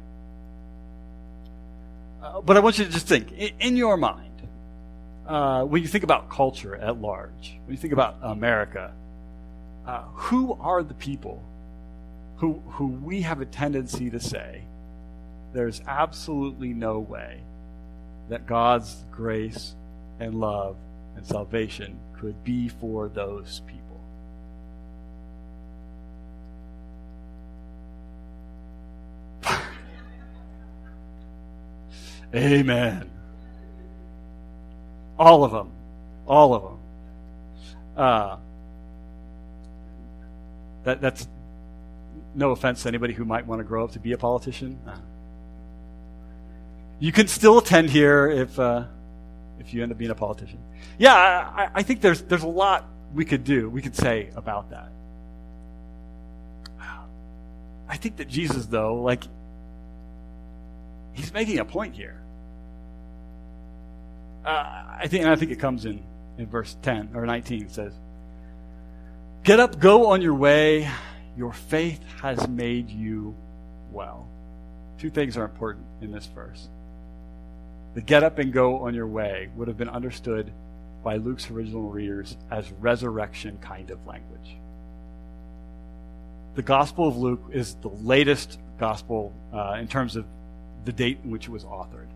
Uh, 2.21 2.41
but 2.41 2.57
I 2.57 2.59
want 2.59 2.77
you 2.77 2.85
to 2.85 2.91
just 2.91 3.07
think 3.07 3.31
in, 3.31 3.51
in 3.59 3.77
your 3.77 3.97
mind, 3.97 4.25
uh, 5.27 5.63
when 5.63 5.81
you 5.81 5.87
think 5.87 6.03
about 6.03 6.29
culture 6.29 6.75
at 6.75 6.99
large, 6.99 7.57
when 7.65 7.75
you 7.75 7.77
think 7.77 7.93
about 7.93 8.17
America, 8.21 8.91
uh, 9.85 10.01
who 10.13 10.57
are 10.59 10.83
the 10.83 10.93
people 10.95 11.43
who, 12.37 12.61
who 12.71 12.87
we 12.87 13.21
have 13.21 13.41
a 13.41 13.45
tendency 13.45 14.09
to 14.09 14.19
say 14.19 14.63
there's 15.53 15.81
absolutely 15.87 16.73
no 16.73 16.99
way 16.99 17.41
that 18.29 18.45
God's 18.45 19.03
grace 19.11 19.75
and 20.19 20.39
love 20.39 20.75
and 21.15 21.25
salvation 21.25 21.99
could 22.19 22.43
be 22.43 22.69
for 22.69 23.09
those 23.09 23.61
people? 23.67 23.88
Amen. 32.33 33.09
All 35.17 35.43
of 35.43 35.51
them. 35.51 35.71
All 36.27 36.53
of 36.53 36.63
them. 36.63 36.77
Uh, 37.97 38.37
that, 40.83 41.01
that's 41.01 41.27
no 42.35 42.51
offense 42.51 42.83
to 42.83 42.87
anybody 42.87 43.13
who 43.13 43.25
might 43.25 43.45
want 43.45 43.59
to 43.59 43.63
grow 43.63 43.83
up 43.83 43.91
to 43.93 43.99
be 43.99 44.13
a 44.13 44.17
politician. 44.17 44.79
You 46.99 47.11
can 47.11 47.27
still 47.27 47.57
attend 47.57 47.89
here 47.89 48.29
if 48.29 48.59
uh, 48.59 48.83
if 49.59 49.73
you 49.73 49.83
end 49.83 49.91
up 49.91 49.97
being 49.97 50.11
a 50.11 50.15
politician. 50.15 50.59
Yeah, 50.97 51.13
I, 51.15 51.69
I 51.75 51.83
think 51.83 52.01
there's 52.01 52.21
there's 52.23 52.43
a 52.43 52.47
lot 52.47 52.85
we 53.13 53.25
could 53.25 53.43
do, 53.43 53.69
we 53.69 53.81
could 53.81 53.95
say 53.95 54.29
about 54.35 54.69
that. 54.71 54.91
I 57.89 57.97
think 57.97 58.17
that 58.17 58.27
Jesus, 58.27 58.67
though, 58.67 59.01
like 59.01 59.23
he's 61.19 61.33
making 61.33 61.59
a 61.59 61.65
point 61.65 61.95
here. 61.95 62.19
Uh, 64.45 64.97
I 65.01 65.07
think, 65.07 65.23
and 65.23 65.31
I 65.31 65.35
think 65.35 65.51
it 65.51 65.59
comes 65.59 65.85
in, 65.85 66.01
in 66.37 66.47
verse 66.47 66.77
10 66.81 67.11
or 67.13 67.25
19. 67.25 67.63
It 67.63 67.71
says, 67.71 67.93
Get 69.43 69.59
up, 69.59 69.79
go 69.79 70.07
on 70.07 70.21
your 70.21 70.33
way. 70.33 70.89
Your 71.37 71.53
faith 71.53 72.01
has 72.21 72.47
made 72.47 72.89
you 72.89 73.35
well. 73.91 74.27
Two 74.97 75.09
things 75.09 75.37
are 75.37 75.45
important 75.45 75.85
in 76.01 76.11
this 76.11 76.25
verse. 76.27 76.67
The 77.95 78.01
get 78.01 78.23
up 78.23 78.39
and 78.39 78.51
go 78.51 78.79
on 78.85 78.93
your 78.93 79.07
way 79.07 79.49
would 79.55 79.67
have 79.67 79.77
been 79.77 79.89
understood 79.89 80.51
by 81.03 81.15
Luke's 81.15 81.49
original 81.49 81.89
readers 81.89 82.37
as 82.51 82.71
resurrection 82.73 83.57
kind 83.61 83.89
of 83.91 84.05
language. 84.05 84.57
The 86.55 86.61
Gospel 86.61 87.07
of 87.07 87.17
Luke 87.17 87.43
is 87.51 87.75
the 87.75 87.89
latest 87.89 88.59
gospel 88.77 89.33
uh, 89.53 89.77
in 89.79 89.87
terms 89.87 90.15
of 90.15 90.25
the 90.85 90.91
date 90.91 91.19
in 91.23 91.31
which 91.31 91.45
it 91.45 91.51
was 91.51 91.63
authored. 91.63 92.07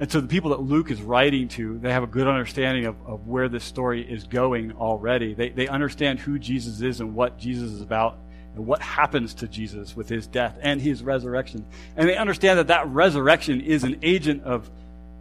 And 0.00 0.10
so 0.10 0.20
the 0.20 0.28
people 0.28 0.50
that 0.50 0.60
Luke 0.60 0.90
is 0.90 1.00
writing 1.00 1.48
to, 1.50 1.78
they 1.78 1.92
have 1.92 2.02
a 2.02 2.08
good 2.08 2.26
understanding 2.26 2.86
of, 2.86 2.96
of 3.06 3.28
where 3.28 3.48
this 3.48 3.64
story 3.64 4.02
is 4.02 4.24
going 4.24 4.72
already. 4.72 5.34
They, 5.34 5.50
they 5.50 5.68
understand 5.68 6.18
who 6.18 6.38
Jesus 6.38 6.80
is 6.80 7.00
and 7.00 7.14
what 7.14 7.38
Jesus 7.38 7.70
is 7.70 7.80
about 7.80 8.18
and 8.56 8.66
what 8.66 8.82
happens 8.82 9.34
to 9.34 9.48
Jesus 9.48 9.94
with 9.94 10.08
his 10.08 10.26
death 10.26 10.58
and 10.60 10.80
his 10.80 11.02
resurrection. 11.02 11.64
And 11.96 12.08
they 12.08 12.16
understand 12.16 12.58
that 12.58 12.68
that 12.68 12.88
resurrection 12.88 13.60
is 13.60 13.84
an 13.84 13.98
agent 14.02 14.42
of, 14.42 14.68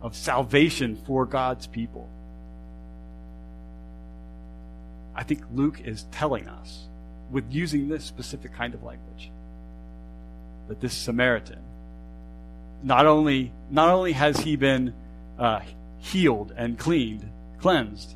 of 0.02 0.16
salvation 0.16 0.96
for 1.06 1.26
God's 1.26 1.68
people. 1.68 2.10
I 5.16 5.22
think 5.22 5.44
Luke 5.54 5.82
is 5.86 6.06
telling 6.12 6.48
us, 6.48 6.88
with 7.32 7.52
using 7.52 7.88
this 7.88 8.04
specific 8.04 8.54
kind 8.54 8.74
of 8.74 8.84
language, 8.84 9.32
that 10.68 10.80
this 10.82 10.94
Samaritan 10.94 11.60
not 12.84 13.06
only 13.06 13.52
not 13.72 13.90
only 13.90 14.12
has 14.12 14.38
he 14.38 14.56
been 14.56 14.94
uh, 15.40 15.62
healed 16.00 16.54
and 16.56 16.78
cleaned, 16.78 17.28
cleansed, 17.60 18.16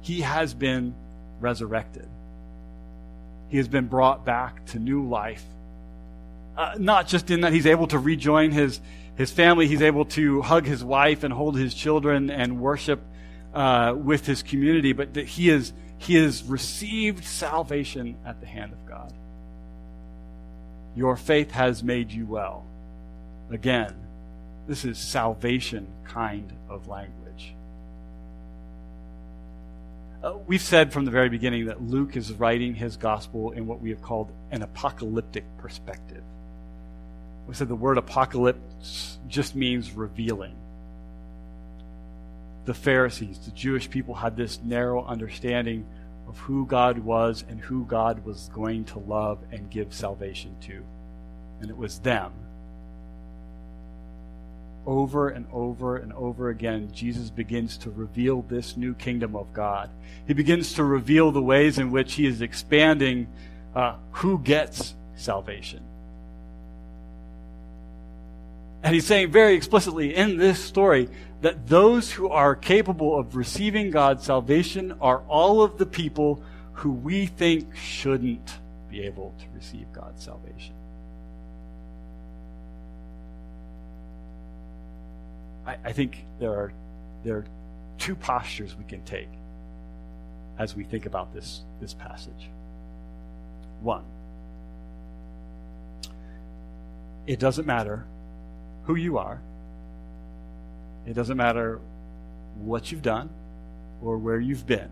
he 0.00 0.20
has 0.20 0.54
been 0.54 0.94
resurrected. 1.40 2.06
He 3.48 3.56
has 3.56 3.68
been 3.68 3.86
brought 3.86 4.24
back 4.24 4.64
to 4.66 4.78
new 4.78 5.08
life. 5.08 5.44
Uh, 6.56 6.74
not 6.78 7.08
just 7.08 7.30
in 7.30 7.40
that 7.40 7.52
he's 7.52 7.66
able 7.66 7.86
to 7.88 7.98
rejoin 7.98 8.50
his 8.50 8.80
his 9.16 9.30
family, 9.30 9.66
he's 9.66 9.82
able 9.82 10.04
to 10.06 10.42
hug 10.42 10.66
his 10.66 10.82
wife 10.84 11.22
and 11.22 11.32
hold 11.32 11.56
his 11.56 11.74
children 11.74 12.30
and 12.30 12.60
worship 12.60 13.00
uh, 13.54 13.94
with 13.96 14.26
his 14.26 14.42
community, 14.42 14.92
but 14.92 15.14
that 15.14 15.26
he 15.26 15.48
is 15.48 15.72
he 15.98 16.16
has 16.16 16.42
received 16.44 17.24
salvation 17.24 18.16
at 18.26 18.40
the 18.40 18.46
hand 18.46 18.72
of 18.72 18.86
God. 18.86 19.12
Your 20.94 21.16
faith 21.16 21.50
has 21.52 21.82
made 21.82 22.10
you 22.10 22.26
well. 22.26 22.64
Again, 23.50 23.94
this 24.66 24.84
is 24.84 24.98
salvation 24.98 25.86
kind 26.04 26.52
of 26.68 26.88
language. 26.88 27.54
Uh, 30.22 30.34
we've 30.46 30.62
said 30.62 30.92
from 30.92 31.04
the 31.04 31.10
very 31.10 31.28
beginning 31.28 31.66
that 31.66 31.82
Luke 31.82 32.16
is 32.16 32.32
writing 32.32 32.74
his 32.74 32.96
gospel 32.96 33.50
in 33.50 33.66
what 33.66 33.80
we 33.80 33.90
have 33.90 34.00
called 34.02 34.30
an 34.52 34.62
apocalyptic 34.62 35.44
perspective. 35.58 36.22
We 37.48 37.54
said 37.54 37.68
the 37.68 37.74
word 37.74 37.98
apocalypse 37.98 39.18
just 39.26 39.56
means 39.56 39.90
revealing. 39.92 40.54
The 42.66 42.74
Pharisees, 42.74 43.38
the 43.40 43.50
Jewish 43.50 43.90
people, 43.90 44.14
had 44.14 44.36
this 44.36 44.60
narrow 44.62 45.04
understanding 45.04 45.84
of 46.32 46.38
who 46.38 46.64
God 46.64 46.98
was 46.98 47.44
and 47.46 47.60
who 47.60 47.84
God 47.84 48.24
was 48.24 48.50
going 48.54 48.86
to 48.86 48.98
love 48.98 49.38
and 49.52 49.68
give 49.70 49.92
salvation 49.92 50.56
to. 50.62 50.82
And 51.60 51.68
it 51.68 51.76
was 51.76 51.98
them 51.98 52.32
over 54.86 55.28
and 55.28 55.46
over 55.52 55.96
and 55.96 56.12
over 56.14 56.48
again, 56.48 56.90
Jesus 56.92 57.30
begins 57.30 57.76
to 57.78 57.90
reveal 57.90 58.42
this 58.42 58.76
new 58.76 58.94
kingdom 58.94 59.36
of 59.36 59.52
God. 59.52 59.90
He 60.26 60.34
begins 60.34 60.74
to 60.74 60.84
reveal 60.84 61.30
the 61.30 61.42
ways 61.42 61.78
in 61.78 61.90
which 61.90 62.14
he 62.14 62.26
is 62.26 62.42
expanding 62.42 63.28
uh, 63.74 63.96
who 64.10 64.38
gets 64.38 64.94
salvation. 65.14 65.84
And 68.82 68.94
he's 68.94 69.06
saying 69.06 69.30
very 69.30 69.54
explicitly 69.54 70.14
in 70.14 70.36
this 70.36 70.62
story 70.62 71.08
that 71.40 71.68
those 71.68 72.10
who 72.10 72.28
are 72.28 72.54
capable 72.54 73.18
of 73.18 73.36
receiving 73.36 73.90
God's 73.90 74.24
salvation 74.24 74.94
are 75.00 75.22
all 75.28 75.62
of 75.62 75.78
the 75.78 75.86
people 75.86 76.42
who 76.72 76.90
we 76.90 77.26
think 77.26 77.76
shouldn't 77.76 78.58
be 78.90 79.02
able 79.02 79.34
to 79.38 79.44
receive 79.54 79.86
God's 79.92 80.24
salvation. 80.24 80.74
I, 85.66 85.76
I 85.84 85.92
think 85.92 86.24
there 86.40 86.52
are 86.52 86.72
there 87.24 87.36
are 87.36 87.44
two 87.98 88.16
postures 88.16 88.76
we 88.76 88.84
can 88.84 89.02
take 89.04 89.28
as 90.58 90.74
we 90.74 90.82
think 90.82 91.06
about 91.06 91.32
this 91.32 91.62
this 91.80 91.94
passage. 91.94 92.50
One, 93.80 94.04
it 97.26 97.38
doesn't 97.38 97.66
matter 97.66 98.04
who 98.84 98.94
you 98.94 99.18
are. 99.18 99.40
It 101.06 101.14
doesn't 101.14 101.36
matter 101.36 101.80
what 102.56 102.92
you've 102.92 103.02
done 103.02 103.30
or 104.02 104.18
where 104.18 104.38
you've 104.38 104.66
been. 104.66 104.90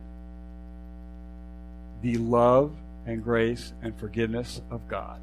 The 2.02 2.16
love 2.16 2.72
and 3.06 3.22
grace 3.22 3.72
and 3.82 3.96
forgiveness 3.98 4.60
of 4.70 4.86
God, 4.88 5.20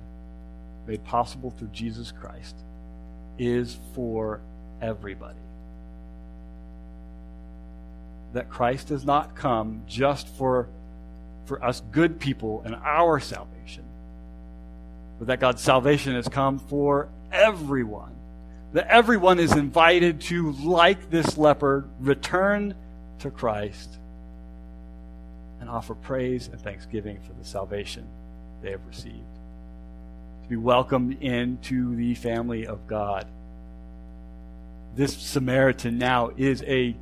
made 0.85 1.03
possible 1.03 1.53
through 1.57 1.69
Jesus 1.69 2.11
Christ, 2.11 2.55
is 3.37 3.77
for 3.93 4.41
everybody. 4.81 5.39
That 8.33 8.49
Christ 8.49 8.87
does 8.89 9.05
not 9.05 9.35
come 9.35 9.83
just 9.87 10.27
for, 10.27 10.69
for 11.45 11.63
us 11.63 11.81
good 11.91 12.19
people 12.19 12.61
and 12.65 12.75
our 12.75 13.19
salvation, 13.19 13.83
but 15.17 15.27
that 15.27 15.39
God's 15.39 15.61
salvation 15.61 16.13
has 16.13 16.27
come 16.27 16.59
for 16.59 17.09
everyone. 17.31 18.16
That 18.73 18.87
everyone 18.87 19.39
is 19.39 19.53
invited 19.53 20.21
to, 20.21 20.51
like 20.51 21.09
this 21.09 21.37
leper, 21.37 21.85
return 21.99 22.75
to 23.19 23.31
Christ 23.31 23.97
and 25.59 25.69
offer 25.69 25.95
praise 25.95 26.47
and 26.47 26.59
thanksgiving 26.61 27.19
for 27.25 27.33
the 27.33 27.45
salvation 27.45 28.05
they 28.61 28.71
have 28.71 28.85
received. 28.87 29.15
To 30.43 30.49
be 30.49 30.55
welcomed 30.55 31.21
into 31.21 31.95
the 31.95 32.15
family 32.15 32.67
of 32.67 32.87
God. 32.87 33.25
This 34.95 35.15
Samaritan 35.17 35.97
now 35.97 36.31
is 36.37 36.63
a 36.63 36.95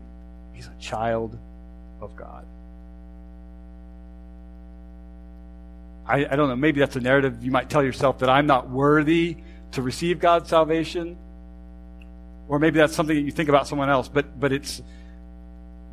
he's 0.54 0.68
a 0.68 0.82
child 0.82 1.38
of 2.02 2.16
God. 2.16 2.46
I, 6.08 6.26
I 6.26 6.36
don't 6.36 6.50
know, 6.50 6.56
maybe 6.56 6.80
that's 6.80 6.96
a 6.96 7.02
narrative 7.02 7.44
you 7.44 7.52
might 7.52 7.70
tell 7.70 7.84
yourself 7.84 8.20
that 8.20 8.30
I'm 8.30 8.46
not 8.46 8.70
worthy 8.70 9.38
to 9.72 9.82
receive 9.82 10.20
God's 10.20 10.50
salvation. 10.50 11.18
Or 12.48 12.60
maybe 12.60 12.78
that's 12.78 12.96
something 12.96 13.16
that 13.16 13.24
you 13.24 13.32
think 13.32 13.50
about 13.50 13.68
someone 13.68 13.90
else, 13.90 14.08
but 14.08 14.40
but 14.40 14.52
it's 14.52 14.82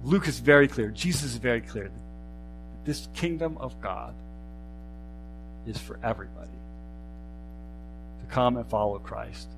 Luke 0.04 0.28
is 0.28 0.38
very 0.38 0.68
clear. 0.68 0.90
Jesus 0.90 1.24
is 1.24 1.36
very 1.36 1.60
clear. 1.60 1.90
This 2.84 3.08
kingdom 3.14 3.56
of 3.58 3.80
God 3.80 4.14
is 5.66 5.78
for 5.78 5.98
everybody 6.02 6.50
to 8.20 8.26
come 8.34 8.56
and 8.56 8.66
follow 8.66 8.98
Christ, 8.98 9.48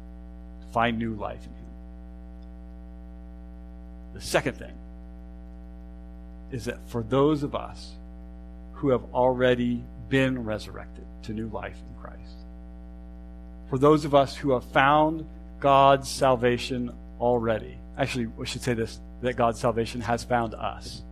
to 0.61 0.67
find 0.73 0.99
new 0.99 1.15
life 1.15 1.41
in 1.45 1.53
Him. 1.53 1.65
The 4.15 4.21
second 4.21 4.59
thing 4.59 4.75
is 6.53 6.67
that 6.67 6.79
for 6.89 7.03
those 7.03 7.43
of 7.43 7.55
us 7.55 7.93
who 8.75 8.91
have 8.91 9.03
already 9.15 9.83
been 10.09 10.45
resurrected 10.45 11.05
to 11.23 11.33
new 11.33 11.49
life 11.49 11.77
in 11.77 12.01
Christ, 12.01 12.37
for 13.71 13.79
those 13.79 14.05
of 14.05 14.15
us 14.15 14.37
who 14.37 14.53
have 14.53 14.65
found 14.65 15.27
God's 15.65 16.11
salvation 16.11 16.93
already, 17.19 17.79
actually, 17.97 18.27
we 18.27 18.45
should 18.45 18.61
say 18.61 18.75
this 18.75 19.01
that 19.23 19.35
God's 19.35 19.59
salvation 19.59 20.03
has 20.03 20.23
found 20.23 20.53
us. 20.53 21.03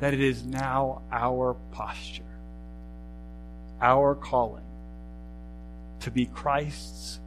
That 0.00 0.12
it 0.12 0.20
is 0.20 0.44
now 0.44 1.00
our 1.10 1.56
posture, 1.72 2.22
our 3.80 4.14
calling 4.14 4.66
to 6.00 6.10
be 6.10 6.26
Christ's 6.26 7.18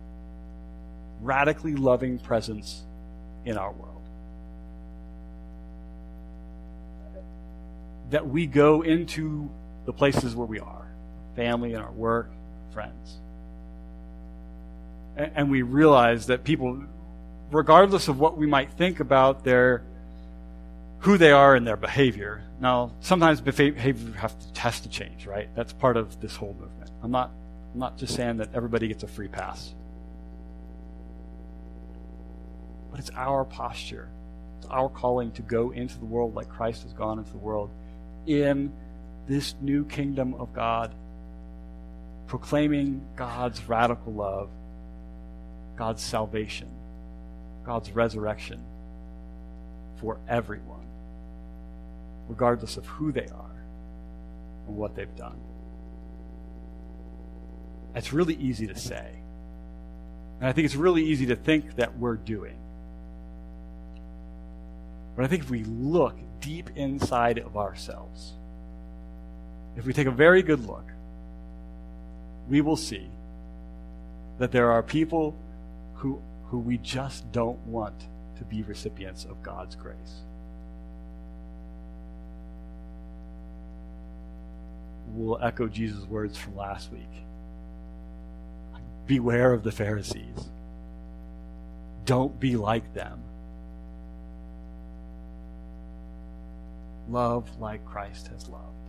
radically 1.22 1.76
loving 1.76 2.20
presence 2.20 2.84
in 3.46 3.58
our 3.58 3.72
world. 3.72 4.04
That 8.12 8.28
we 8.28 8.46
go 8.46 8.84
into 8.84 9.50
the 9.86 9.94
places 9.94 10.36
where 10.36 10.46
we 10.46 10.60
are 10.60 10.86
family 11.36 11.74
and 11.74 11.84
our 11.84 11.92
work, 11.92 12.32
friends. 12.72 13.18
And 15.15 15.52
we 15.52 15.62
realize 15.62 16.28
that 16.28 16.43
people 16.43 16.84
regardless 17.52 18.08
of 18.08 18.19
what 18.19 18.38
we 18.38 18.47
might 18.47 18.71
think 18.73 18.99
about 18.99 19.43
their 19.43 19.84
who 20.99 21.17
they 21.17 21.32
are 21.32 21.54
and 21.56 21.67
their 21.67 21.78
behavior. 21.78 22.41
Now, 22.62 22.93
sometimes 23.02 23.41
behavior 23.41 24.13
has 24.56 24.80
to, 24.80 24.89
change, 24.89 25.26
right? 25.26 25.49
That's 25.54 25.73
part 25.73 25.97
of 25.97 26.21
this 26.21 26.36
whole 26.36 26.56
movement. 26.58 26.91
I'm 27.04 27.12
not, 27.12 27.30
I'm 27.73 27.80
not 27.80 27.97
just 27.97 28.15
saying 28.15 28.38
that 28.38 28.49
everybody 28.54 28.88
gets 28.88 29.04
a 29.04 29.08
free 29.08 29.28
pass. 29.28 29.73
But 32.89 33.02
it's 33.02 33.12
our 33.15 33.43
posture. 33.43 34.08
It's 34.60 34.67
our 34.67 34.88
calling 34.88 35.34
to 35.34 35.41
go 35.41 35.71
into 35.71 35.99
the 35.99 36.06
world 36.06 36.36
like 36.36 36.47
Christ 36.47 36.84
has 36.84 36.93
gone 36.93 37.19
into 37.19 37.32
the 37.32 37.38
world 37.38 37.69
in 38.26 38.71
this 39.28 39.56
new 39.60 39.84
kingdom 39.84 40.36
of 40.36 40.54
God, 40.54 40.95
proclaiming 42.28 43.06
God's 43.17 43.67
radical 43.67 44.13
love, 44.13 44.49
God's 45.76 46.02
salvation 46.02 46.70
God's 47.64 47.92
resurrection 47.92 48.62
for 49.98 50.18
everyone, 50.28 50.86
regardless 52.28 52.78
of 52.78 52.86
who 52.86 53.12
they 53.12 53.28
are 53.28 53.64
and 54.68 54.76
what 54.76 54.96
they've 54.96 55.16
done. 55.16 55.40
It's 57.96 58.12
really 58.12 58.36
easy 58.36 58.68
to 58.68 58.76
say. 58.76 59.08
And 60.40 60.50
I 60.50 60.52
think 60.52 60.66
it's 60.66 60.76
really 60.76 61.04
easy 61.04 61.28
to 61.28 61.36
think 61.36 61.76
that 61.76 61.98
we're 61.98 62.16
doing. 62.16 62.58
But 65.16 65.26
I 65.26 65.28
think 65.28 65.44
if 65.44 65.50
we 65.50 65.64
look 65.64 66.16
deep 66.42 66.72
inside 66.76 67.38
of 67.38 67.56
ourselves, 67.56 68.34
if 69.78 69.86
we 69.86 69.94
take 69.94 70.08
a 70.08 70.12
very 70.12 70.42
good 70.42 70.66
look, 70.68 70.86
we 72.50 72.62
will 72.62 72.76
see 72.76 73.08
that 74.40 74.52
there 74.52 74.72
are 74.72 74.84
people 74.84 75.36
who 76.04 76.22
who 76.48 76.60
we 76.60 76.78
just 76.80 77.32
don't 77.32 77.66
want 77.66 78.10
to 78.36 78.44
be 78.44 78.62
recipients 78.62 79.24
of 79.24 79.42
God's 79.42 79.74
grace. 79.76 80.26
We'll 85.08 85.42
echo 85.42 85.68
Jesus' 85.68 86.04
words 86.06 86.38
from 86.38 86.58
last 86.58 86.92
week 86.92 87.24
Beware 89.08 89.54
of 89.54 89.63
the 89.63 89.72
Pharisees. 89.72 90.50
Don't 92.06 92.38
be 92.38 92.58
like 92.58 92.94
them. 92.94 93.24
Love 97.10 97.50
like 97.62 97.86
Christ 97.86 98.28
has 98.28 98.50
loved. 98.50 98.83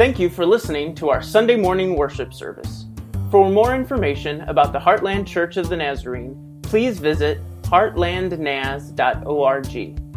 Thank 0.00 0.18
you 0.18 0.30
for 0.30 0.46
listening 0.46 0.94
to 0.94 1.10
our 1.10 1.20
Sunday 1.20 1.56
morning 1.56 1.94
worship 1.94 2.32
service. 2.32 2.86
For 3.30 3.50
more 3.50 3.74
information 3.74 4.40
about 4.48 4.72
the 4.72 4.78
Heartland 4.78 5.26
Church 5.26 5.58
of 5.58 5.68
the 5.68 5.76
Nazarene, 5.76 6.58
please 6.62 6.98
visit 6.98 7.38
heartlandnaz.org. 7.64 10.09